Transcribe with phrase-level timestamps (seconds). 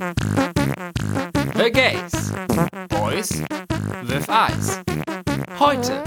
[0.00, 2.32] The Gays.
[2.88, 3.42] Boys
[4.08, 4.80] with Eyes.
[5.58, 6.02] Heute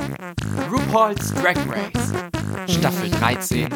[0.71, 2.11] RuPaul's Drag Race.
[2.67, 3.69] Staffel 13,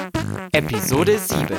[0.53, 1.55] Episode 7.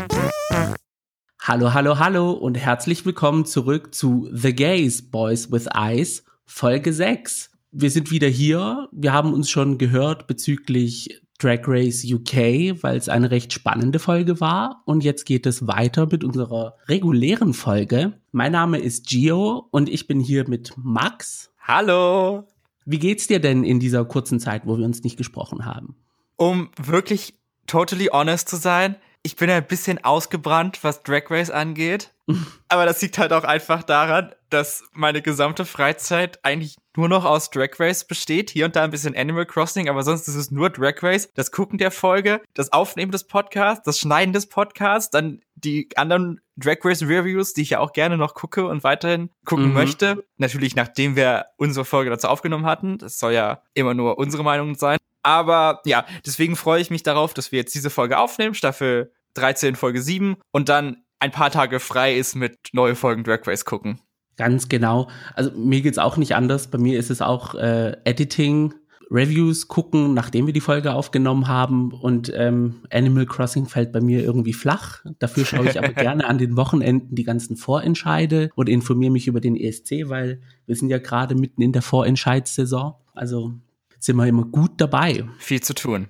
[1.41, 7.53] Hallo, hallo, hallo und herzlich willkommen zurück zu The Gays Boys with Eyes, Folge 6.
[7.71, 8.89] Wir sind wieder hier.
[8.91, 14.41] Wir haben uns schon gehört bezüglich Drag Race UK, weil es eine recht spannende Folge
[14.41, 14.83] war.
[14.87, 18.15] Und jetzt geht es weiter mit unserer regulären Folge.
[18.33, 21.51] Mein Name ist Gio und ich bin hier mit Max.
[21.61, 22.49] Hallo.
[22.85, 25.95] Wie geht's dir denn in dieser kurzen Zeit, wo wir uns nicht gesprochen haben?
[26.37, 27.35] Um wirklich
[27.67, 32.15] totally honest zu sein, ich bin ein bisschen ausgebrannt, was Drag Race angeht.
[32.69, 37.51] Aber das liegt halt auch einfach daran, dass meine gesamte Freizeit eigentlich nur noch aus
[37.51, 38.51] Drag Race besteht.
[38.51, 41.31] Hier und da ein bisschen Animal Crossing, aber sonst ist es nur Drag Race.
[41.35, 46.41] Das Gucken der Folge, das Aufnehmen des Podcasts, das Schneiden des Podcasts, dann die anderen
[46.57, 49.75] Drag Race Reviews, die ich ja auch gerne noch gucke und weiterhin gucken mhm.
[49.75, 50.25] möchte.
[50.39, 52.99] Natürlich, nachdem wir unsere Folge dazu aufgenommen hatten.
[52.99, 54.99] Das soll ja immer nur unsere Meinung sein.
[55.23, 59.77] Aber ja, deswegen freue ich mich darauf, dass wir jetzt diese Folge aufnehmen, Staffel 13,
[59.77, 64.01] Folge 7 und dann ein paar Tage frei ist mit neue Folgen Drag Race gucken.
[64.39, 65.09] Ganz genau.
[65.35, 66.69] Also mir geht's auch nicht anders.
[66.69, 68.73] Bei mir ist es auch äh, Editing,
[69.11, 71.93] Reviews gucken, nachdem wir die Folge aufgenommen haben.
[71.93, 75.05] Und ähm, Animal Crossing fällt bei mir irgendwie flach.
[75.19, 79.41] Dafür schaue ich aber gerne an den Wochenenden die ganzen Vorentscheide und informiere mich über
[79.41, 82.95] den ESC, weil wir sind ja gerade mitten in der Vorentscheidssaison.
[83.15, 83.55] Also
[83.99, 85.25] sind wir immer gut dabei.
[85.39, 86.09] Viel zu tun.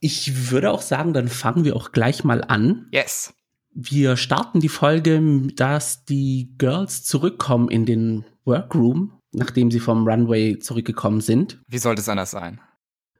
[0.00, 2.88] Ich würde auch sagen, dann fangen wir auch gleich mal an.
[2.92, 3.32] Yes.
[3.74, 5.20] Wir starten die Folge,
[5.56, 11.60] dass die Girls zurückkommen in den Workroom, nachdem sie vom Runway zurückgekommen sind.
[11.66, 12.60] Wie sollte es anders sein?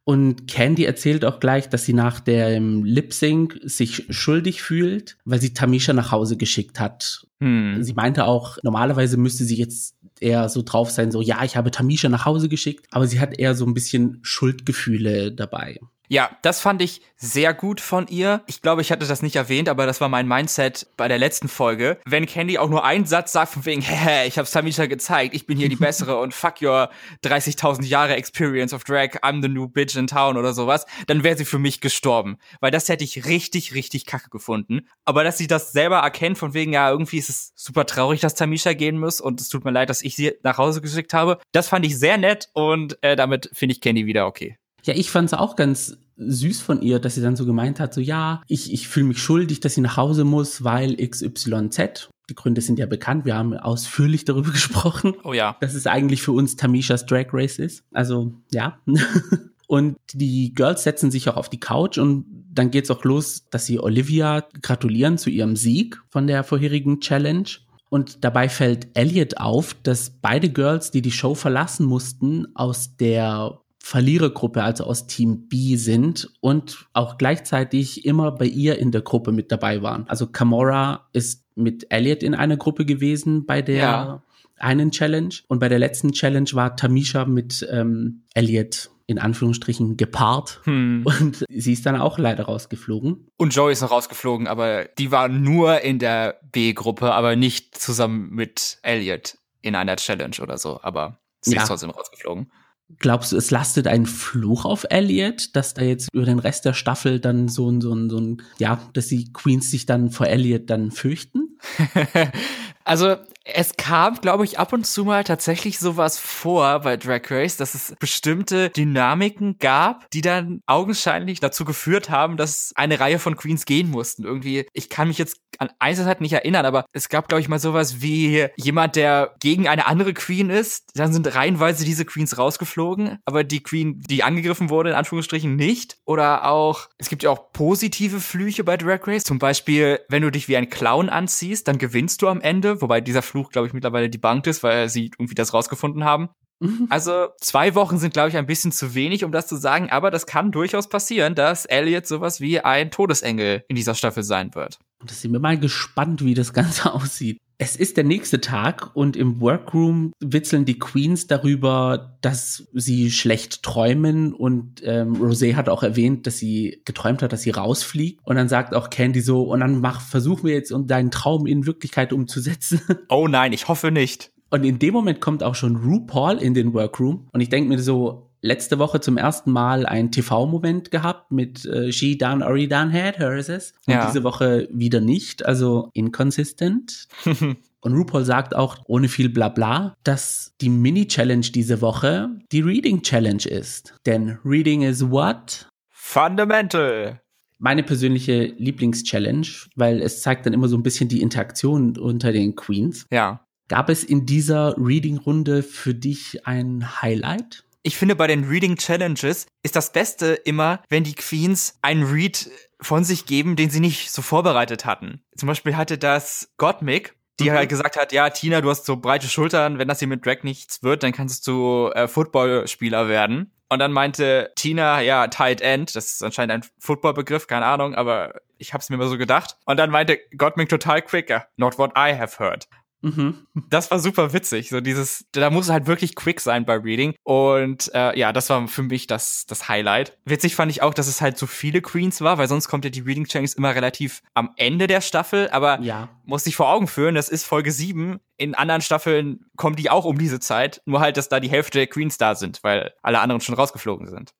[0.04, 5.40] Und Candy erzählt auch gleich, dass sie nach dem Lip Sync sich schuldig fühlt, weil
[5.40, 7.26] sie Tamisha nach Hause geschickt hat.
[7.40, 7.82] Hm.
[7.82, 11.70] Sie meinte auch, normalerweise müsste sie jetzt eher so drauf sein, so, ja, ich habe
[11.70, 15.80] Tamisha nach Hause geschickt, aber sie hat eher so ein bisschen Schuldgefühle dabei.
[16.08, 18.42] Ja, das fand ich sehr gut von ihr.
[18.46, 21.48] Ich glaube, ich hatte das nicht erwähnt, aber das war mein Mindset bei der letzten
[21.48, 21.98] Folge.
[22.04, 25.46] Wenn Candy auch nur einen Satz sagt von wegen, hä, ich hab's Tamisha gezeigt, ich
[25.46, 26.90] bin hier die bessere und fuck your
[27.24, 31.38] 30.000 Jahre Experience of Drag, I'm the new bitch in town oder sowas, dann wäre
[31.38, 32.36] sie für mich gestorben.
[32.60, 34.86] Weil das hätte ich richtig, richtig kacke gefunden.
[35.06, 38.34] Aber dass sie das selber erkennt von wegen, ja, irgendwie ist es super traurig, dass
[38.34, 41.38] Tamisha gehen muss und es tut mir leid, dass ich sie nach Hause geschickt habe.
[41.52, 44.58] Das fand ich sehr nett und äh, damit finde ich Candy wieder okay.
[44.84, 47.94] Ja, ich fand es auch ganz süß von ihr, dass sie dann so gemeint hat,
[47.94, 52.10] so ja, ich, ich fühle mich schuldig, dass sie nach Hause muss, weil XYZ.
[52.30, 55.14] Die Gründe sind ja bekannt, wir haben ausführlich darüber gesprochen.
[55.24, 55.56] Oh ja.
[55.60, 57.84] Dass es eigentlich für uns Tamishas Drag Race ist.
[57.92, 58.78] Also, ja.
[59.66, 63.66] und die Girls setzen sich auch auf die Couch und dann geht's auch los, dass
[63.66, 67.48] sie Olivia gratulieren zu ihrem Sieg von der vorherigen Challenge.
[67.90, 73.60] Und dabei fällt Elliot auf, dass beide Girls, die die Show verlassen mussten, aus der
[73.84, 79.30] Verlierergruppe, also aus Team B sind und auch gleichzeitig immer bei ihr in der Gruppe
[79.30, 80.08] mit dabei waren.
[80.08, 84.22] Also Kamora ist mit Elliot in einer Gruppe gewesen bei der ja.
[84.56, 90.62] einen Challenge und bei der letzten Challenge war Tamisha mit ähm, Elliot in Anführungsstrichen gepaart
[90.64, 91.02] hm.
[91.04, 93.28] und sie ist dann auch leider rausgeflogen.
[93.36, 98.30] Und Joey ist noch rausgeflogen, aber die war nur in der B-Gruppe, aber nicht zusammen
[98.30, 101.60] mit Elliot in einer Challenge oder so, aber sie ja.
[101.60, 102.50] ist trotzdem rausgeflogen.
[102.98, 106.74] Glaubst du, es lastet ein Fluch auf Elliot, dass da jetzt über den Rest der
[106.74, 110.26] Staffel dann so ein, so ein, so ein, ja, dass die Queens sich dann vor
[110.26, 111.58] Elliot dann fürchten?
[112.84, 117.58] also, es kam, glaube ich, ab und zu mal tatsächlich sowas vor bei Drag Race,
[117.58, 123.36] dass es bestimmte Dynamiken gab, die dann augenscheinlich dazu geführt haben, dass eine Reihe von
[123.36, 124.24] Queens gehen mussten.
[124.24, 127.58] Irgendwie, ich kann mich jetzt an Einzelheiten nicht erinnern, aber es gab, glaube ich, mal
[127.58, 130.90] sowas wie jemand, der gegen eine andere Queen ist.
[130.94, 135.98] Dann sind reihenweise diese Queens rausgeflogen, aber die Queen, die angegriffen wurde, in Anführungsstrichen nicht.
[136.06, 139.22] Oder auch, es gibt ja auch positive Flüche bei Drag Race.
[139.22, 143.00] Zum Beispiel, wenn du dich wie ein Clown anziehst, dann gewinnst du am Ende, wobei
[143.00, 146.28] dieser Fluch, glaube ich, mittlerweile debunked ist, weil sie irgendwie das rausgefunden haben.
[146.88, 150.10] Also zwei Wochen sind, glaube ich, ein bisschen zu wenig, um das zu sagen, aber
[150.10, 154.78] das kann durchaus passieren, dass Elliot sowas wie ein Todesengel in dieser Staffel sein wird.
[155.00, 157.40] Und da sind wir mal gespannt, wie das Ganze aussieht.
[157.58, 163.62] Es ist der nächste Tag und im Workroom witzeln die Queens darüber, dass sie schlecht
[163.62, 168.36] träumen und ähm, Rosé hat auch erwähnt, dass sie geträumt hat, dass sie rausfliegt und
[168.36, 171.66] dann sagt auch Candy so und dann mach, versuchen wir jetzt um deinen Traum in
[171.66, 172.80] Wirklichkeit umzusetzen.
[173.08, 174.32] Oh nein, ich hoffe nicht.
[174.50, 177.78] Und in dem Moment kommt auch schon RuPaul in den Workroom und ich denke mir
[177.78, 182.92] so, letzte Woche zum ersten Mal ein TV-Moment gehabt mit äh, She done or done
[182.92, 183.72] had, hers is.
[183.86, 184.06] Und ja.
[184.06, 187.08] diese Woche wieder nicht, also inconsistent.
[187.80, 193.44] Und RuPaul sagt auch, ohne viel Blabla, dass die Mini-Challenge diese Woche die Reading Challenge
[193.46, 193.94] ist.
[194.06, 195.68] Denn Reading is what?
[195.90, 197.20] Fundamental.
[197.58, 199.46] Meine persönliche Lieblings-Challenge,
[199.76, 203.06] weil es zeigt dann immer so ein bisschen die Interaktion unter den Queens.
[203.10, 203.44] Ja.
[203.68, 207.63] Gab es in dieser Reading-Runde für dich ein Highlight?
[207.86, 212.50] Ich finde, bei den Reading Challenges ist das Beste immer, wenn die Queens einen Read
[212.80, 215.22] von sich geben, den sie nicht so vorbereitet hatten.
[215.36, 217.56] Zum Beispiel hatte das Gottmik, die mhm.
[217.56, 220.44] halt gesagt hat, ja, Tina, du hast so breite Schultern, wenn das hier mit Drag
[220.44, 223.52] nichts wird, dann kannst du äh, Footballspieler werden.
[223.68, 228.40] Und dann meinte Tina, ja, Tight End, das ist anscheinend ein Footballbegriff, keine Ahnung, aber
[228.56, 229.58] ich hab's mir immer so gedacht.
[229.66, 232.66] Und dann meinte Gottmik total quicker, not what I have heard.
[233.04, 233.46] Mhm.
[233.68, 234.70] Das war super witzig.
[234.70, 237.14] So dieses, da muss es halt wirklich quick sein bei Reading.
[237.22, 240.16] Und äh, ja, das war für mich das, das Highlight.
[240.24, 242.90] Witzig fand ich auch, dass es halt so viele Queens war, weil sonst kommt ja
[242.90, 245.50] die Reading Challenge immer relativ am Ende der Staffel.
[245.50, 246.08] Aber ja.
[246.24, 248.20] muss ich vor Augen führen, das ist Folge 7.
[248.38, 250.80] In anderen Staffeln kommen die auch um diese Zeit.
[250.86, 254.08] Nur halt, dass da die Hälfte der Queens da sind, weil alle anderen schon rausgeflogen
[254.08, 254.32] sind.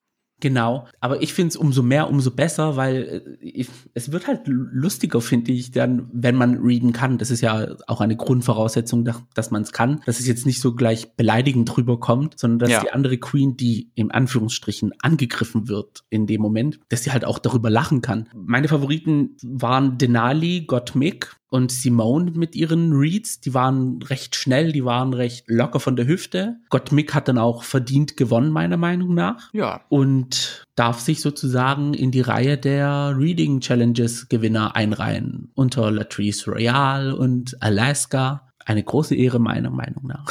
[0.44, 4.42] Genau, aber ich finde es umso mehr, umso besser, weil äh, ich, es wird halt
[4.44, 7.16] lustiger, finde ich, dann, wenn man readen kann.
[7.16, 10.02] Das ist ja auch eine Grundvoraussetzung, dass, dass man es kann.
[10.04, 12.80] Dass es jetzt nicht so gleich beleidigend drüber kommt, sondern dass ja.
[12.82, 17.38] die andere Queen, die im Anführungsstrichen angegriffen wird in dem Moment, dass sie halt auch
[17.38, 18.28] darüber lachen kann.
[18.34, 23.38] Meine Favoriten waren Denali, Gottmik, und Simone mit ihren Reads.
[23.38, 26.56] Die waren recht schnell, die waren recht locker von der Hüfte.
[26.68, 29.50] Gottmik hat dann auch verdient gewonnen, meiner Meinung nach.
[29.52, 29.82] Ja.
[29.88, 35.52] Und darf sich sozusagen in die Reihe der Reading Challenges Gewinner einreihen.
[35.54, 38.48] Unter Latrice Royale und Alaska.
[38.66, 40.26] Eine große Ehre meiner Meinung nach.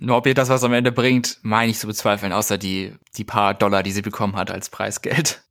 [0.00, 3.24] Nur ob ihr das was am Ende bringt, meine ich zu bezweifeln, außer die, die
[3.24, 5.42] paar Dollar, die sie bekommen hat als Preisgeld.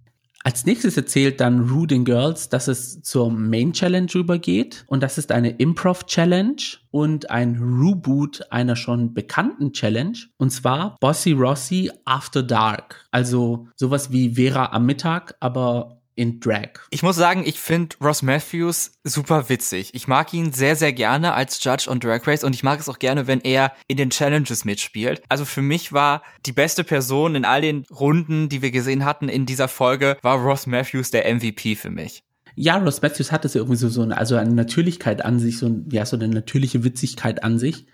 [0.44, 5.32] Als nächstes erzählt dann Rooting Girls, dass es zur Main Challenge übergeht und das ist
[5.32, 12.42] eine Improv Challenge und ein Reboot einer schon bekannten Challenge und zwar Bossy Rossi After
[12.42, 13.06] Dark.
[13.12, 16.70] Also sowas wie Vera am Mittag, aber in Drag.
[16.90, 19.92] Ich muss sagen, ich finde Ross Matthews super witzig.
[19.94, 22.90] Ich mag ihn sehr, sehr gerne als Judge on Drag Race und ich mag es
[22.90, 25.22] auch gerne, wenn er in den Challenges mitspielt.
[25.30, 29.30] Also für mich war die beste Person in all den Runden, die wir gesehen hatten
[29.30, 32.24] in dieser Folge, war Ross Matthews der MVP für mich.
[32.56, 35.84] Ja, Ross Matthews hat es irgendwie so, so eine, also eine Natürlichkeit an sich, so,
[35.90, 37.86] ja, so eine natürliche Witzigkeit an sich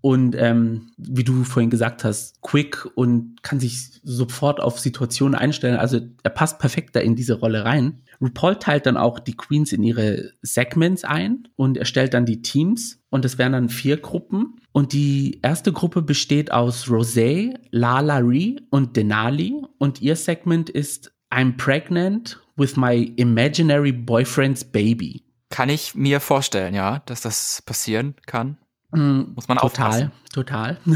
[0.00, 5.76] und ähm, wie du vorhin gesagt hast, quick und kann sich sofort auf Situationen einstellen.
[5.76, 8.00] Also er passt perfekt da in diese Rolle rein.
[8.20, 13.00] RuPaul teilt dann auch die Queens in ihre Segments ein und erstellt dann die Teams
[13.10, 14.60] und es wären dann vier Gruppen.
[14.72, 21.12] Und die erste Gruppe besteht aus Rosé, Lala Ree und Denali und ihr Segment ist
[21.30, 25.24] I'm pregnant with my imaginary boyfriend's baby.
[25.48, 28.58] Kann ich mir vorstellen, ja, dass das passieren kann.
[28.92, 30.12] Mm, Muss man total, aufpassen.
[30.32, 30.78] Total.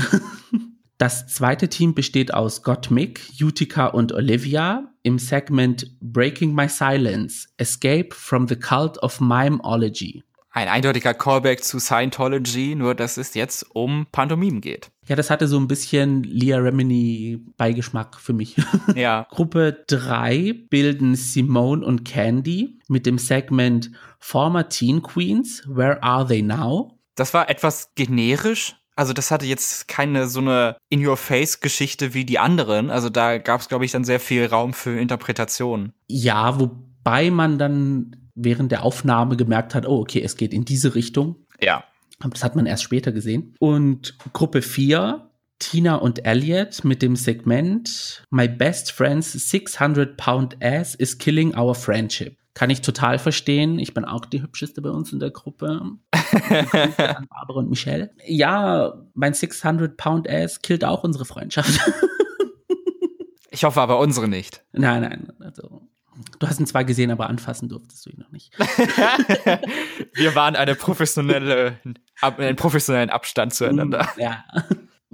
[0.96, 8.10] Das zweite Team besteht aus Gottmik, Utica und Olivia im Segment Breaking My Silence, Escape
[8.12, 10.22] from the Cult of Mimeology.
[10.52, 14.92] Ein eindeutiger Callback zu Scientology, nur dass es jetzt um Pantomimen geht.
[15.08, 18.54] Ja, das hatte so ein bisschen Leah Remini Beigeschmack für mich.
[18.94, 19.26] Ja.
[19.30, 26.42] Gruppe 3 bilden Simone und Candy mit dem Segment Former Teen Queens, Where Are They
[26.42, 26.93] Now?
[27.14, 28.76] Das war etwas generisch.
[28.96, 32.90] Also das hatte jetzt keine so eine In-Your-Face-Geschichte wie die anderen.
[32.90, 35.92] Also da gab es, glaube ich, dann sehr viel Raum für Interpretation.
[36.06, 40.94] Ja, wobei man dann während der Aufnahme gemerkt hat, oh, okay, es geht in diese
[40.94, 41.36] Richtung.
[41.60, 41.84] Ja.
[42.20, 43.54] Das hat man erst später gesehen.
[43.58, 45.28] Und Gruppe 4,
[45.58, 51.74] Tina und Elliot mit dem Segment My best friend's 600 pound ass is killing our
[51.74, 52.36] friendship.
[52.54, 53.80] Kann ich total verstehen.
[53.80, 55.66] Ich bin auch die hübscheste bei uns in der Gruppe.
[55.70, 56.00] an
[57.28, 58.12] Barbara und Michelle.
[58.24, 61.80] Ja, mein 600 Pound Ass killt auch unsere Freundschaft.
[63.50, 64.64] ich hoffe aber unsere nicht.
[64.72, 65.32] Nein, nein.
[65.40, 65.82] Also,
[66.38, 68.56] du hast ihn zwar gesehen, aber anfassen durftest du ihn noch nicht.
[70.14, 71.80] Wir waren eine professionelle,
[72.20, 74.08] einen professionellen Abstand zueinander.
[74.16, 74.44] Ja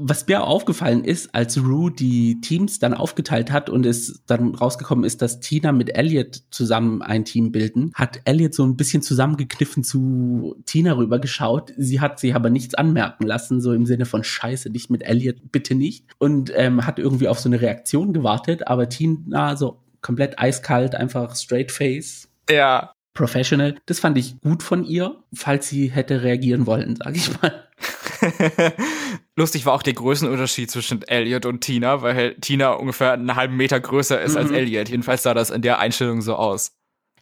[0.02, 5.04] was mir aufgefallen ist, als Rue die Teams dann aufgeteilt hat und es dann rausgekommen
[5.04, 9.84] ist, dass Tina mit Elliot zusammen ein Team bilden, hat Elliot so ein bisschen zusammengekniffen
[9.84, 11.72] zu Tina rübergeschaut.
[11.76, 15.52] Sie hat sich aber nichts anmerken lassen, so im Sinne von Scheiße, nicht mit Elliot,
[15.52, 16.06] bitte nicht.
[16.18, 21.36] Und ähm, hat irgendwie auf so eine Reaktion gewartet, aber Tina so komplett eiskalt, einfach
[21.36, 22.28] straight face.
[22.48, 22.92] Ja.
[23.12, 23.76] Professional.
[23.86, 27.64] Das fand ich gut von ihr, falls sie hätte reagieren wollen, sag ich mal.
[29.36, 33.80] Lustig war auch der Größenunterschied zwischen Elliot und Tina, weil Tina ungefähr einen halben Meter
[33.80, 34.38] größer ist mhm.
[34.38, 34.88] als Elliot.
[34.88, 36.72] Jedenfalls sah das in der Einstellung so aus.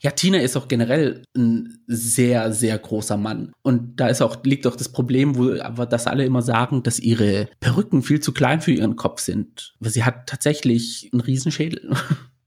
[0.01, 3.53] Ja, Tina ist auch generell ein sehr, sehr großer Mann.
[3.63, 7.01] Und da ist auch, liegt auch das Problem, wo, aber dass alle immer sagen, dass
[7.01, 9.75] ihre Perücken viel zu klein für ihren Kopf sind.
[9.81, 11.91] Aber sie hat tatsächlich einen Riesenschädel.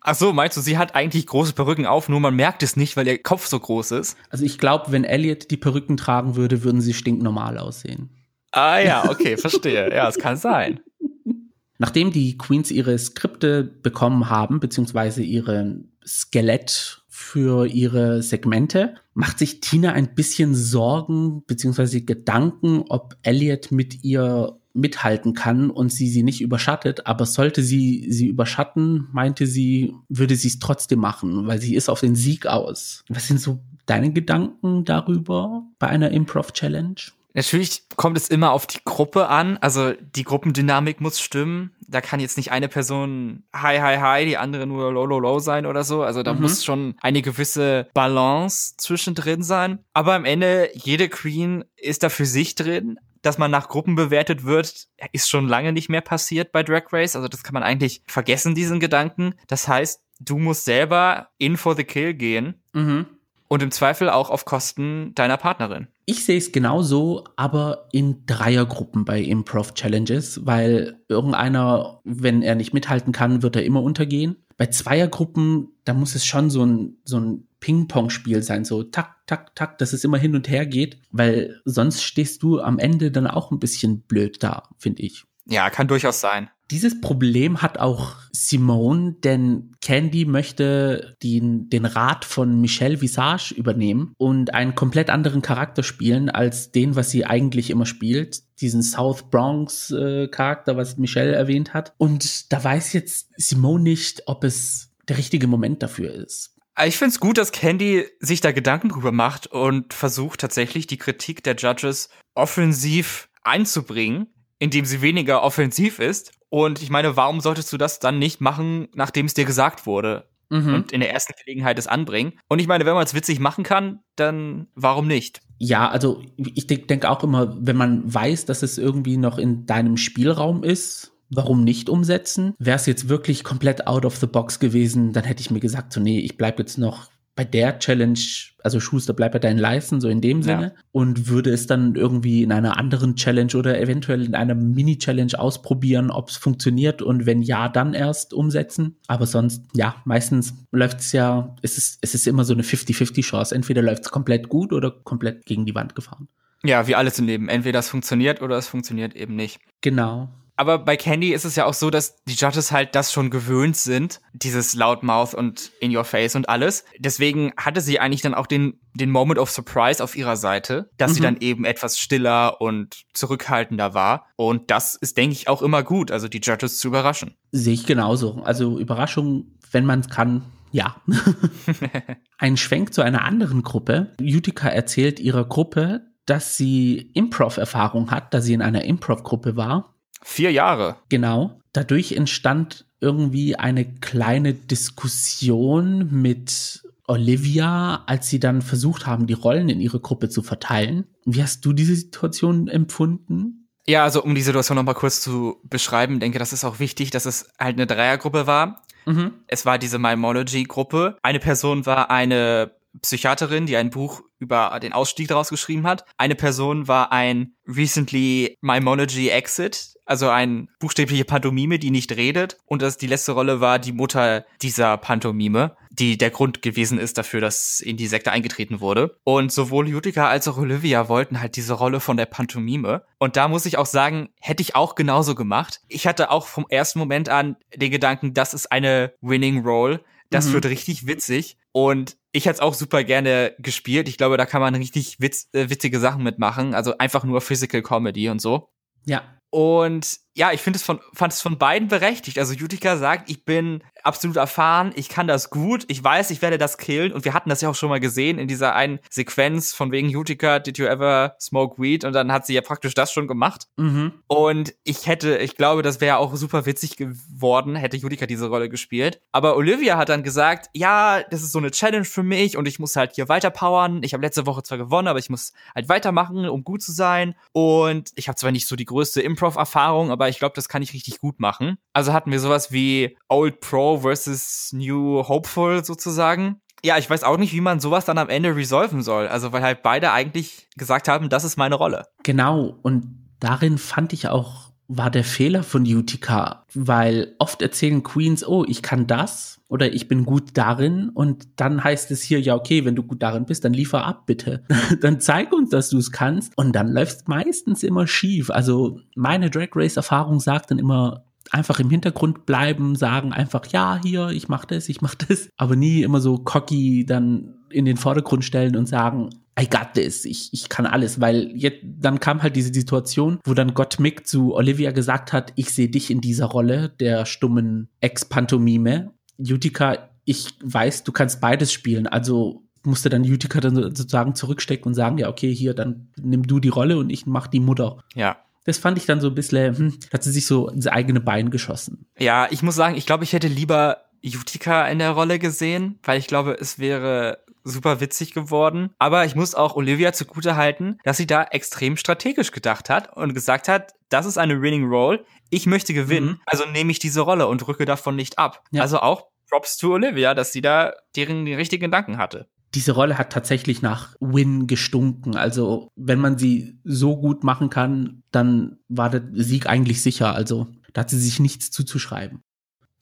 [0.00, 2.96] Ach so, meinst du, sie hat eigentlich große Perücken auf, nur man merkt es nicht,
[2.96, 4.16] weil ihr Kopf so groß ist?
[4.30, 8.10] Also ich glaube, wenn Elliot die Perücken tragen würde, würden sie stinknormal aussehen.
[8.52, 9.94] Ah ja, okay, verstehe.
[9.94, 10.80] Ja, es kann sein.
[11.78, 19.60] Nachdem die Queens ihre Skripte bekommen haben, beziehungsweise ihre Skelett für ihre Segmente, macht sich
[19.60, 26.22] Tina ein bisschen Sorgen, beziehungsweise Gedanken, ob Elliot mit ihr mithalten kann und sie sie
[26.22, 31.60] nicht überschattet, aber sollte sie sie überschatten, meinte sie, würde sie es trotzdem machen, weil
[31.60, 33.04] sie ist auf den Sieg aus.
[33.08, 36.96] Was sind so deine Gedanken darüber bei einer Improv Challenge?
[37.32, 39.56] Natürlich kommt es immer auf die Gruppe an.
[39.58, 41.72] Also die Gruppendynamik muss stimmen.
[41.86, 45.38] Da kann jetzt nicht eine Person hi, hi, hi, die andere nur low, low, low
[45.38, 46.02] sein oder so.
[46.02, 46.40] Also da mhm.
[46.40, 49.78] muss schon eine gewisse Balance zwischendrin sein.
[49.92, 52.98] Aber am Ende, jede Queen ist da für sich drin.
[53.22, 57.16] Dass man nach Gruppen bewertet wird, ist schon lange nicht mehr passiert bei Drag Race.
[57.16, 59.34] Also das kann man eigentlich vergessen, diesen Gedanken.
[59.46, 62.54] Das heißt, du musst selber in for the kill gehen.
[62.72, 63.06] Mhm.
[63.48, 65.88] Und im Zweifel auch auf Kosten deiner Partnerin.
[66.06, 72.72] Ich sehe es genauso, aber in Dreiergruppen bei Improv Challenges, weil irgendeiner, wenn er nicht
[72.72, 74.36] mithalten kann, wird er immer untergehen.
[74.60, 79.56] Bei Zweiergruppen, da muss es schon so ein, so ein Ping-Pong-Spiel sein, so tak, tak,
[79.56, 83.26] tak, dass es immer hin und her geht, weil sonst stehst du am Ende dann
[83.26, 85.24] auch ein bisschen blöd da, finde ich.
[85.46, 86.50] Ja, kann durchaus sein.
[86.70, 94.14] Dieses Problem hat auch Simone, denn Candy möchte den, den Rat von Michelle Visage übernehmen
[94.18, 98.42] und einen komplett anderen Charakter spielen als den, was sie eigentlich immer spielt.
[98.60, 101.92] Diesen South Bronx äh, Charakter, was Michelle erwähnt hat.
[101.98, 106.54] Und da weiß jetzt Simone nicht, ob es der richtige Moment dafür ist.
[106.86, 110.98] Ich finde es gut, dass Candy sich da Gedanken drüber macht und versucht tatsächlich die
[110.98, 114.28] Kritik der Judges offensiv einzubringen
[114.60, 116.32] indem sie weniger offensiv ist.
[116.48, 120.28] Und ich meine, warum solltest du das dann nicht machen, nachdem es dir gesagt wurde?
[120.50, 120.74] Mhm.
[120.74, 122.34] Und in der ersten Gelegenheit es anbringen.
[122.48, 125.40] Und ich meine, wenn man es witzig machen kann, dann warum nicht?
[125.58, 129.96] Ja, also ich denke auch immer, wenn man weiß, dass es irgendwie noch in deinem
[129.96, 132.54] Spielraum ist, warum nicht umsetzen?
[132.58, 135.92] Wäre es jetzt wirklich komplett out of the box gewesen, dann hätte ich mir gesagt,
[135.92, 137.10] so nee, ich bleib jetzt noch
[137.40, 138.20] bei der Challenge,
[138.62, 140.82] also Schuster, bleib bei deinen Leisten, so in dem Sinne, ja.
[140.92, 146.10] und würde es dann irgendwie in einer anderen Challenge oder eventuell in einer Mini-Challenge ausprobieren,
[146.10, 148.96] ob es funktioniert und wenn ja, dann erst umsetzen.
[149.06, 153.22] Aber sonst, ja, meistens läuft es ja, es ist, es ist immer so eine 50-50
[153.22, 153.54] Chance.
[153.54, 156.28] Entweder läuft es komplett gut oder komplett gegen die Wand gefahren.
[156.62, 157.48] Ja, wie alles im Leben.
[157.48, 159.60] Entweder es funktioniert oder es funktioniert eben nicht.
[159.80, 160.28] Genau
[160.60, 163.78] aber bei Candy ist es ja auch so, dass die Judges halt das schon gewöhnt
[163.78, 166.84] sind, dieses Loudmouth und In Your Face und alles.
[166.98, 171.12] Deswegen hatte sie eigentlich dann auch den, den Moment of Surprise auf ihrer Seite, dass
[171.12, 171.14] mhm.
[171.14, 174.26] sie dann eben etwas stiller und zurückhaltender war.
[174.36, 177.36] Und das ist, denke ich, auch immer gut, also die Judges zu überraschen.
[177.52, 178.42] Sehe ich genauso.
[178.42, 180.96] Also Überraschung, wenn man es kann, ja.
[182.36, 184.12] Ein Schwenk zu einer anderen Gruppe.
[184.20, 190.52] Utica erzählt ihrer Gruppe, dass sie Improv-Erfahrung hat, da sie in einer Improv-Gruppe war Vier
[190.52, 190.96] Jahre.
[191.08, 191.60] Genau.
[191.72, 199.68] Dadurch entstand irgendwie eine kleine Diskussion mit Olivia, als sie dann versucht haben, die Rollen
[199.68, 201.06] in ihre Gruppe zu verteilen.
[201.24, 203.68] Wie hast du diese Situation empfunden?
[203.86, 207.26] Ja, also um die Situation nochmal kurz zu beschreiben, denke, das ist auch wichtig, dass
[207.26, 208.82] es halt eine Dreiergruppe war.
[209.06, 209.32] Mhm.
[209.48, 211.16] Es war diese Mimology-Gruppe.
[211.22, 212.72] Eine Person war eine
[213.02, 216.04] Psychiaterin, die ein Buch über den Ausstieg daraus geschrieben hat.
[216.18, 222.58] Eine Person war ein Recently Mimology Exit, also ein buchstäbliche Pantomime, die nicht redet.
[222.66, 227.16] Und das, die letzte Rolle war die Mutter dieser Pantomime, die der Grund gewesen ist
[227.16, 229.16] dafür, dass in die Sekte eingetreten wurde.
[229.22, 233.04] Und sowohl Utica als auch Olivia wollten halt diese Rolle von der Pantomime.
[233.18, 235.80] Und da muss ich auch sagen, hätte ich auch genauso gemacht.
[235.86, 240.02] Ich hatte auch vom ersten Moment an den Gedanken, das ist eine Winning Role.
[240.30, 240.54] Das mhm.
[240.54, 241.56] wird richtig witzig.
[241.70, 244.08] Und ich hätte es auch super gerne gespielt.
[244.08, 246.74] Ich glaube, da kann man richtig witz, äh, witzige Sachen mitmachen.
[246.74, 248.70] Also einfach nur Physical Comedy und so.
[249.06, 249.22] Ja.
[249.50, 252.38] Und ja, ich finde es von, fand es von beiden berechtigt.
[252.38, 256.56] Also Utica sagt, ich bin absolut erfahren, ich kann das gut, ich weiß, ich werde
[256.56, 257.12] das killen.
[257.12, 260.14] Und wir hatten das ja auch schon mal gesehen in dieser einen Sequenz von wegen
[260.14, 262.04] Utica, did you ever smoke weed?
[262.04, 263.66] Und dann hat sie ja praktisch das schon gemacht.
[263.76, 264.12] Mhm.
[264.28, 268.68] Und ich hätte, ich glaube, das wäre auch super witzig geworden, hätte Utica diese Rolle
[268.68, 269.20] gespielt.
[269.32, 272.78] Aber Olivia hat dann gesagt, ja, das ist so eine Challenge für mich und ich
[272.78, 274.02] muss halt hier weiterpowern.
[274.02, 277.34] Ich habe letzte Woche zwar gewonnen, aber ich muss halt weitermachen, um gut zu sein.
[277.52, 280.92] Und ich habe zwar nicht so die größte Improv-Erfahrung, aber ich glaube, das kann ich
[280.92, 281.78] richtig gut machen.
[281.94, 286.60] Also hatten wir sowas wie Old Pro versus New Hopeful sozusagen.
[286.84, 289.28] Ja, ich weiß auch nicht, wie man sowas dann am Ende resolven soll.
[289.28, 292.06] Also, weil halt beide eigentlich gesagt haben, das ist meine Rolle.
[292.22, 292.78] Genau.
[292.82, 298.64] Und darin fand ich auch, war der Fehler von Utica, weil oft erzählen Queens, oh,
[298.66, 302.84] ich kann das oder ich bin gut darin und dann heißt es hier, ja, okay,
[302.84, 304.64] wenn du gut darin bist, dann liefer ab, bitte.
[305.00, 308.50] dann zeig uns, dass du es kannst und dann läuft meistens immer schief.
[308.50, 314.00] Also meine Drag Race Erfahrung sagt dann immer, einfach im Hintergrund bleiben, sagen einfach, ja,
[314.02, 317.96] hier, ich mach das, ich mach das, aber nie immer so cocky dann in den
[317.96, 322.42] Vordergrund stellen und sagen, I got this, ich, ich kann alles, weil jetzt, dann kam
[322.42, 326.20] halt diese Situation, wo dann Gott Mick zu Olivia gesagt hat, ich sehe dich in
[326.20, 329.12] dieser Rolle der stummen Ex-Pantomime.
[329.38, 334.94] Utica, ich weiß, du kannst beides spielen, also musste dann Utica dann sozusagen zurückstecken und
[334.94, 337.98] sagen, ja, okay, hier, dann nimm du die Rolle und ich mach die Mutter.
[338.14, 338.38] Ja.
[338.64, 341.50] Das fand ich dann so ein bisschen, hm, hat sie sich so ins eigene Bein
[341.50, 342.06] geschossen.
[342.18, 346.18] Ja, ich muss sagen, ich glaube, ich hätte lieber Utica in der Rolle gesehen, weil
[346.18, 348.90] ich glaube, es wäre super witzig geworden.
[348.98, 353.34] Aber ich muss auch Olivia zugute halten, dass sie da extrem strategisch gedacht hat und
[353.34, 355.24] gesagt hat, das ist eine Winning Role.
[355.50, 356.40] Ich möchte gewinnen, mhm.
[356.46, 358.62] also nehme ich diese Rolle und rücke davon nicht ab.
[358.70, 358.82] Ja.
[358.82, 363.18] Also auch Props to Olivia, dass sie da deren die richtigen Gedanken hatte diese Rolle
[363.18, 365.36] hat tatsächlich nach Win gestunken.
[365.36, 370.34] Also wenn man sie so gut machen kann, dann war der Sieg eigentlich sicher.
[370.34, 372.42] Also da hat sie sich nichts zuzuschreiben.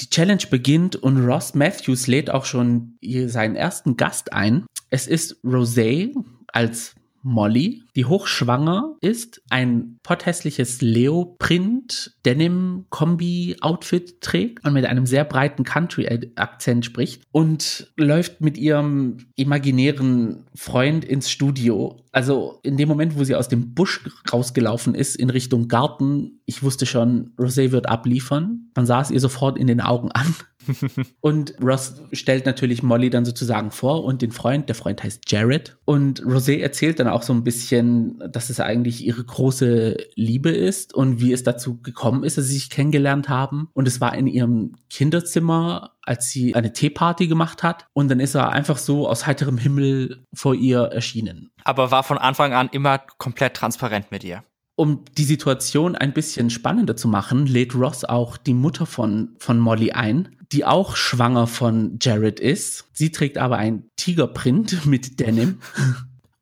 [0.00, 4.66] Die Challenge beginnt und Ross Matthews lädt auch schon seinen ersten Gast ein.
[4.90, 6.14] Es ist Rosé
[6.52, 15.06] als Molly, die hochschwanger ist, ein potthässliches Leoprint Denim Kombi Outfit trägt und mit einem
[15.06, 21.96] sehr breiten Country Akzent spricht und läuft mit ihrem imaginären Freund ins Studio.
[22.12, 24.00] Also in dem Moment, wo sie aus dem Busch
[24.32, 28.70] rausgelaufen ist in Richtung Garten, ich wusste schon, Rosé wird abliefern.
[28.75, 30.34] Man sah es ihr sofort in den Augen an.
[31.20, 34.68] und Ross stellt natürlich Molly dann sozusagen vor und den Freund.
[34.68, 35.78] Der Freund heißt Jared.
[35.84, 40.94] Und Rosé erzählt dann auch so ein bisschen, dass es eigentlich ihre große Liebe ist
[40.94, 43.68] und wie es dazu gekommen ist, dass sie sich kennengelernt haben.
[43.74, 47.87] Und es war in ihrem Kinderzimmer, als sie eine Teeparty gemacht hat.
[47.92, 51.50] Und dann ist er einfach so aus heiterem Himmel vor ihr erschienen.
[51.64, 54.42] Aber war von Anfang an immer komplett transparent mit ihr.
[54.78, 59.58] Um die Situation ein bisschen spannender zu machen, lädt Ross auch die Mutter von, von
[59.58, 62.84] Molly ein, die auch schwanger von Jared ist.
[62.92, 65.58] Sie trägt aber ein Tigerprint mit Denim.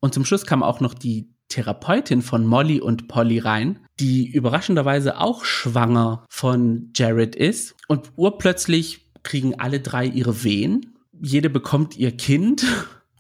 [0.00, 5.18] Und zum Schluss kam auch noch die Therapeutin von Molly und Polly rein, die überraschenderweise
[5.18, 7.74] auch schwanger von Jared ist.
[7.88, 10.94] Und urplötzlich kriegen alle drei ihre Wehen.
[11.22, 12.66] Jede bekommt ihr Kind.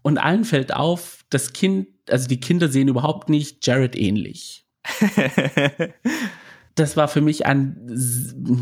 [0.02, 4.65] Und allen fällt auf, das Kind, also die Kinder sehen überhaupt nicht Jared ähnlich.
[6.74, 7.76] Das war für mich ein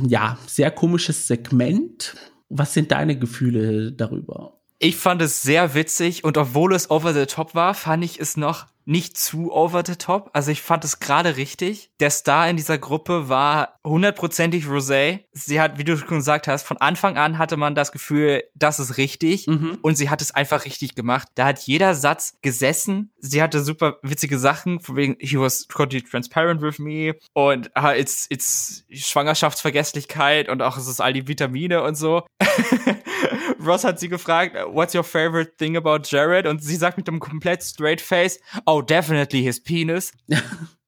[0.07, 2.15] ja, sehr komisches Segment.
[2.49, 4.59] Was sind deine Gefühle darüber?
[4.79, 8.37] Ich fand es sehr witzig und obwohl es over the top war, fand ich es
[8.37, 10.31] noch nicht zu over the top.
[10.33, 11.91] Also ich fand es gerade richtig.
[12.01, 15.21] Der Star in dieser Gruppe war hundertprozentig Rosé.
[15.33, 18.79] Sie hat, wie du schon gesagt hast, von Anfang an hatte man das Gefühl, das
[18.79, 19.47] ist richtig.
[19.47, 19.79] Mhm.
[19.83, 21.29] Und sie hat es einfach richtig gemacht.
[21.35, 23.13] Da hat jeder Satz gesessen.
[23.19, 27.15] Sie hatte super witzige Sachen, von wegen, he was totally transparent with me.
[27.33, 32.23] Und uh, it's, it's Schwangerschaftsvergesslichkeit und auch es ist all die Vitamine und so.
[33.67, 36.47] Ross hat sie gefragt, what's your favorite thing about Jared?
[36.47, 40.13] Und sie sagt mit einem komplett straight face, oh, definitely his penis.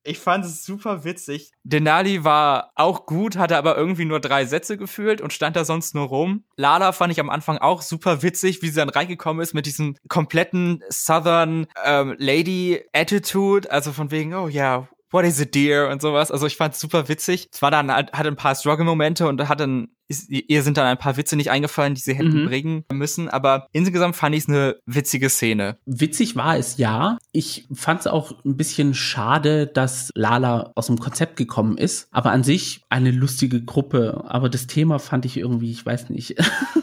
[0.08, 1.50] Ich fand es super witzig.
[1.64, 5.96] Denali war auch gut, hatte aber irgendwie nur drei Sätze gefühlt und stand da sonst
[5.96, 6.44] nur rum.
[6.56, 9.96] Lala fand ich am Anfang auch super witzig, wie sie dann reingekommen ist mit diesem
[10.06, 13.68] kompletten Southern ähm, Lady Attitude.
[13.68, 15.88] Also von wegen, oh ja, what is it, dear?
[15.88, 16.30] Und sowas.
[16.30, 17.48] Also ich fand es super witzig.
[17.50, 20.98] Es war dann, hat ein paar Struggle-Momente und hat dann, ist, ihr sind dann ein
[20.98, 22.46] paar Witze nicht eingefallen, die sie hätten mhm.
[22.46, 23.30] bringen müssen.
[23.30, 25.78] Aber insgesamt fand ich es eine witzige Szene.
[25.86, 27.16] Witzig war es, ja.
[27.32, 32.08] Ich fand es auch ein bisschen schade, dass Lala aus dem Konzept gekommen ist.
[32.10, 34.22] Aber an sich eine lustige Gruppe.
[34.28, 36.36] Aber das Thema fand ich irgendwie, ich weiß nicht.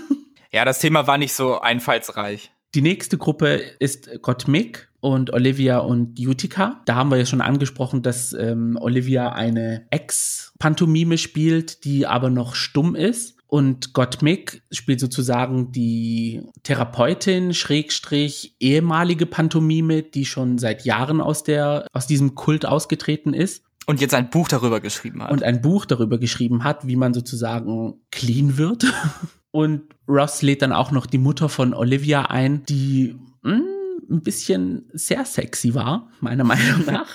[0.51, 2.51] ja, das Thema war nicht so einfallsreich.
[2.73, 6.81] Die nächste Gruppe ist Gottmik und Olivia und Utica.
[6.85, 12.55] Da haben wir ja schon angesprochen, dass ähm, Olivia eine Ex-Pantomime spielt, die aber noch
[12.55, 13.35] stumm ist.
[13.47, 21.85] Und Gottmik spielt sozusagen die Therapeutin, Schrägstrich, ehemalige Pantomime, die schon seit Jahren aus der,
[21.91, 23.65] aus diesem Kult ausgetreten ist.
[23.85, 25.31] Und jetzt ein Buch darüber geschrieben hat.
[25.31, 28.85] Und ein Buch darüber geschrieben hat, wie man sozusagen clean wird.
[29.51, 33.72] Und Ross lädt dann auch noch die Mutter von Olivia ein, die mh, hm,
[34.09, 37.07] ein bisschen sehr sexy war, meiner Meinung nach.